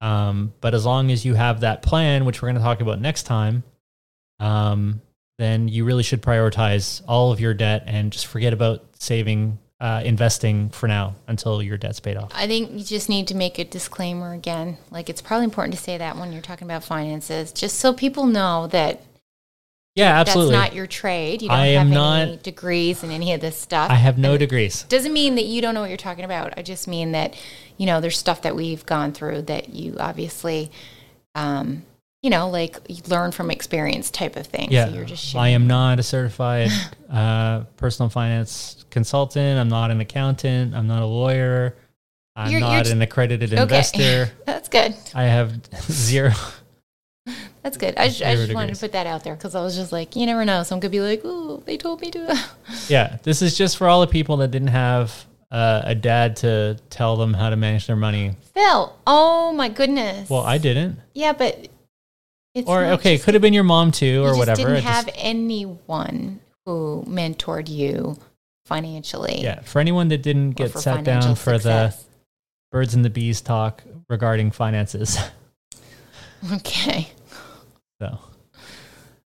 [0.00, 3.00] um, but as long as you have that plan, which we're going to talk about
[3.00, 3.62] next time,
[4.40, 5.00] um,
[5.38, 10.02] then you really should prioritize all of your debt and just forget about saving, uh,
[10.04, 12.30] investing for now until your debt's paid off.
[12.34, 14.76] I think you just need to make a disclaimer again.
[14.90, 18.26] Like it's probably important to say that when you're talking about finances, just so people
[18.26, 19.02] know that
[19.96, 20.52] Yeah, absolutely.
[20.56, 21.40] that's not your trade.
[21.42, 21.94] You don't I have am any
[22.32, 23.90] not- degrees in any of this stuff.
[23.90, 24.82] I have no And degrees.
[24.84, 26.54] doesn't mean that you don't know what you're talking about.
[26.56, 27.34] I just mean that,
[27.76, 30.72] you know, there's stuff that we've gone through that you obviously,
[31.36, 31.84] um,
[32.22, 34.68] you know, like you learn from experience type of thing.
[34.72, 35.54] Yeah, So you're just I sharing.
[35.54, 36.70] am not a certified
[37.10, 39.60] uh, personal finance consultant.
[39.60, 40.74] I'm not an accountant.
[40.74, 41.76] I'm not a lawyer.
[42.34, 43.62] I'm You're- you're not just- an accredited Okay.
[43.62, 44.30] investor.
[44.44, 44.96] That's good.
[45.14, 45.52] I have
[45.88, 46.32] zero.
[47.64, 47.94] That's good.
[47.96, 50.14] I just, I just wanted to put that out there because I was just like,
[50.14, 50.62] you never know.
[50.64, 52.38] Someone could be like, oh, they told me to."
[52.88, 56.76] Yeah, this is just for all the people that didn't have uh, a dad to
[56.90, 58.36] tell them how to manage their money.
[58.52, 60.28] Phill, oh my goodness.
[60.28, 60.98] Well, I didn't.
[61.14, 61.68] Yeah, but
[62.54, 64.58] it's or okay, it could have been your mom too, or whatever.
[64.58, 68.18] Didn't just- have anyone who mentored you
[68.66, 69.40] financially.
[69.40, 72.02] yeah, for anyone that didn't get sat down for success.
[72.02, 72.06] the
[72.72, 75.18] birds and the bees talk regarding finances.
[76.52, 77.08] Okay.
[78.00, 78.18] So,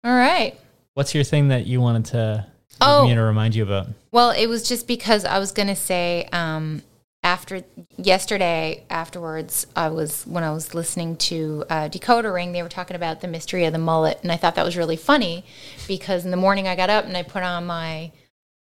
[0.05, 0.55] All right.
[0.95, 2.47] what's your thing that you wanted to
[2.81, 3.07] Oh.
[3.09, 3.89] me to remind you about?
[4.13, 6.83] Well, it was just because I was going to say um,
[7.25, 7.63] after
[7.97, 12.95] yesterday, afterwards, I was when I was listening to uh, Decoder Ring, they were talking
[12.95, 15.45] about the mystery of the mullet, and I thought that was really funny
[15.89, 18.13] because in the morning I got up and I put on my,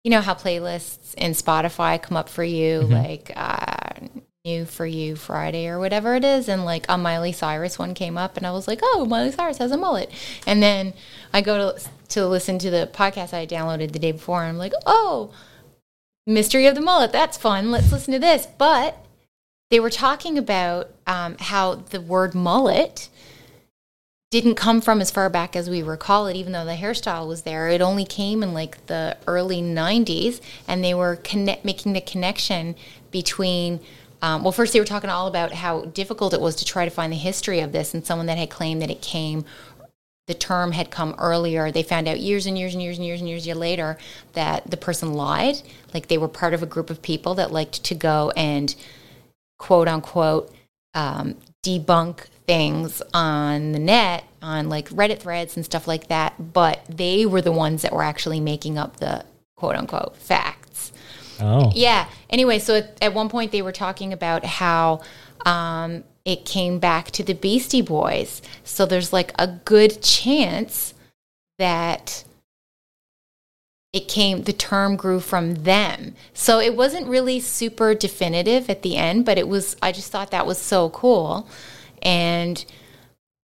[0.05, 3.95] you know how playlists in Spotify come up for you, like uh,
[4.45, 8.19] new for you Friday or whatever it is, and like a Miley Cyrus one came
[8.19, 10.11] up, and I was like, oh, Miley Cyrus has a mullet,
[10.47, 10.95] and then
[11.33, 14.59] I go to to listen to the podcast I downloaded the day before, and I'm
[14.59, 15.33] like, oh.
[16.25, 17.11] Mystery of the Mullet.
[17.11, 17.73] That's fun.
[17.73, 18.47] Let's listen to this.
[18.47, 18.97] But
[19.71, 23.09] they were talking about um, how the word mullet
[24.31, 27.43] didn't come from as far back as we recall it, even though the hairstyle was
[27.43, 27.69] there.
[27.69, 31.19] It only came in like the early 90s, and they were
[31.65, 32.77] making the connection
[33.11, 33.81] between.
[34.23, 36.91] Um, well, first they were talking all about how difficult it was to try to
[36.91, 39.45] find the history of this, and someone that had claimed that it came
[40.29, 41.71] the term had come earlier.
[41.71, 43.99] They found out years and years and years and years and years later
[44.35, 45.61] that the person lied.
[45.93, 48.75] Like they were part of a group of people that liked to go and
[49.59, 50.53] quote unquote
[50.95, 56.85] um, debunk things on the net, on like Reddit threads and stuff like that, but
[56.89, 59.25] they were the ones that were actually making up the
[59.57, 60.62] quote unquote facts.
[61.41, 61.73] Oh.
[61.75, 62.09] Yeah.
[62.31, 65.01] Anyway, so at, at one point they were talking about how
[65.45, 68.43] um, it came back to the Beastie Boys.
[68.65, 70.95] So there's like a good chance
[71.59, 72.25] that
[73.93, 78.97] it came the term grew from them so it wasn't really super definitive at the
[78.97, 81.47] end but it was i just thought that was so cool
[82.03, 82.65] and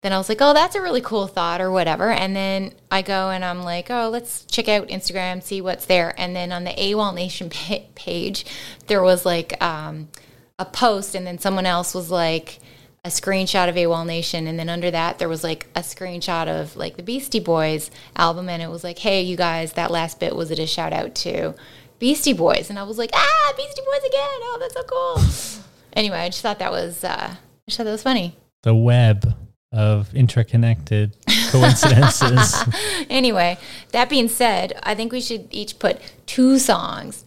[0.03, 3.03] then i was like oh that's a really cool thought or whatever and then i
[3.03, 6.65] go and i'm like oh let's check out instagram see what's there and then on
[6.65, 7.51] the awol nation
[7.95, 8.45] page
[8.87, 10.09] there was like um,
[10.59, 12.61] a post and then someone else was like
[13.05, 16.77] a screenshot of AWOL Nation, and then under that there was like a screenshot of
[16.77, 20.37] like the Beastie Boys album, and it was like, "Hey, you guys, that last bit
[20.37, 21.55] was it a shout out to
[21.99, 24.41] Beastie Boys?" And I was like, "Ah, Beastie Boys again!
[24.43, 27.93] Oh, that's so cool." anyway, I just thought that was, uh, I just thought that
[27.93, 28.37] was funny.
[28.63, 31.15] The web of interconnected
[31.51, 32.55] coincidences.
[33.11, 33.59] anyway,
[33.93, 37.25] that being said, I think we should each put two songs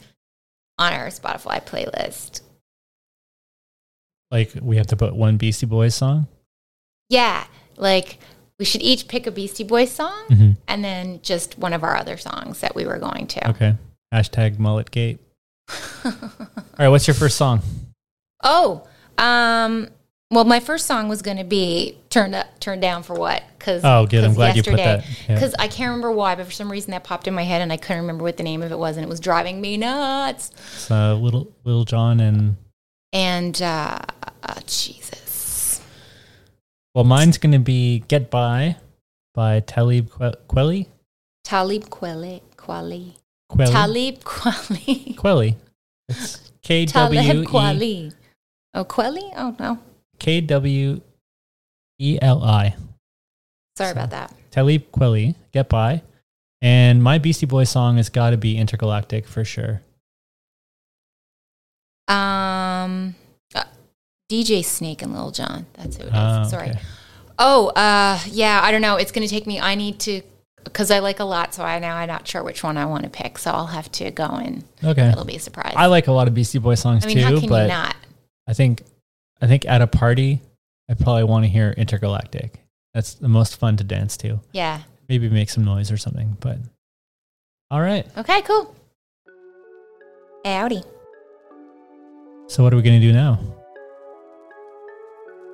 [0.79, 2.41] on our Spotify playlist.
[4.31, 6.27] like we have to put one Beastie Boys song.
[7.09, 7.45] Yeah,
[7.77, 8.17] like
[8.57, 10.57] we should each pick a Beastie Boys song Mhm.
[10.67, 13.49] and then just one of our other songs that we were going to.
[13.49, 13.75] Okay.
[14.13, 15.19] Hashtag mulletgate.
[16.05, 16.11] All
[16.79, 16.87] right.
[16.89, 17.61] What's your first song?
[18.43, 18.87] Oh,
[19.17, 19.89] um,
[20.32, 23.43] well, my first song was going to be "Turned Up, Turned Down" for what?
[23.59, 24.23] Because Oh, good.
[24.23, 25.05] I'm glad you put that.
[25.27, 25.36] Yeah.
[25.36, 27.71] Because I can't remember why, but for some reason that popped in my head, and
[27.71, 30.51] I couldn't remember what the name of it was, and it was driving me nuts.
[30.77, 32.55] So uh, little Little John and
[33.13, 33.99] And uh,
[34.43, 35.82] uh, Jesus,
[36.95, 38.77] well, mine's gonna be "Get By"
[39.34, 40.09] by Talib
[40.47, 40.88] Kweli.
[41.43, 43.15] Talib Kweli, Kweli,
[43.51, 43.71] Kweli.
[43.71, 45.55] Talib Kweli, Kweli.
[46.07, 48.13] It's K W Talib E Kweli.
[48.73, 49.34] Oh, Kweli?
[49.36, 49.79] Oh no,
[50.22, 51.01] K W
[51.99, 52.76] E L I.
[53.76, 54.34] sorry So- about that.
[54.51, 55.34] Talib Kweli.
[55.51, 56.03] Get By.
[56.61, 59.82] And my Beastie Boys song has got to be Intergalactic for sure.
[62.07, 63.15] Um,
[63.55, 63.63] uh,
[64.30, 65.65] DJ Snake and Lil Jon.
[65.74, 66.13] That's who it is.
[66.13, 66.69] Ah, Sorry.
[66.69, 66.80] okay.
[67.39, 68.61] Oh, uh, yeah.
[68.63, 68.97] I don't know.
[68.97, 69.59] It's going to take me.
[69.59, 70.22] I need to
[70.63, 71.53] because I like a lot.
[71.55, 73.39] So I now I'm not sure which one I want to pick.
[73.39, 75.07] So I'll have to go and Okay.
[75.09, 75.74] it'll be a surprise.
[75.76, 77.67] I like a lot of Beastie Boys songs I mean, too, how can but you
[77.69, 77.95] not?
[78.47, 78.84] I think
[79.41, 80.39] I think at a party,
[80.89, 82.59] I probably want to hear Intergalactic.
[82.93, 84.39] That's the most fun to dance to.
[84.51, 84.81] Yeah.
[85.09, 86.37] Maybe make some noise or something.
[86.39, 86.59] But
[87.69, 88.05] all right.
[88.17, 88.41] Okay.
[88.43, 88.75] Cool.
[90.45, 90.83] Howdy.
[92.47, 93.39] So what are we gonna do now?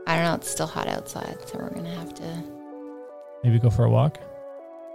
[0.07, 0.33] I don't know.
[0.35, 2.43] It's still hot outside, so we're gonna have to.
[3.43, 4.19] Maybe go for a walk.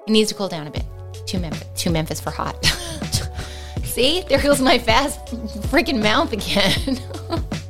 [0.06, 0.84] It needs to cool down a bit.
[1.26, 1.68] Too Memphis.
[1.76, 2.64] Too Memphis for hot.
[3.84, 5.24] See, there goes my fast
[5.70, 6.98] freaking mouth again.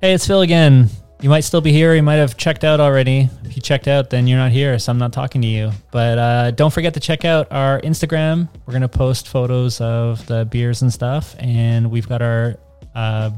[0.00, 0.88] Hey, it's Phill again.
[1.20, 1.94] You might still be here.
[1.94, 3.28] You might have checked out already.
[3.44, 5.72] If you checked out, then you're not here, so I'm not talking to you.
[5.90, 8.48] But uh, don't forget to check out our Instagram.
[8.64, 11.36] We're going to post photos of the beers and stuff.
[11.38, 12.56] And we've got our
[12.94, 13.30] uh,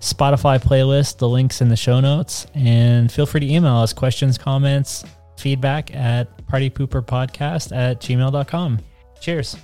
[0.00, 2.46] Spotify playlist, the links in the show notes.
[2.54, 5.04] And feel free to email us questions, comments,
[5.36, 8.78] feedback at partypooperpodcast at gmail.com.
[9.20, 9.56] Cheers.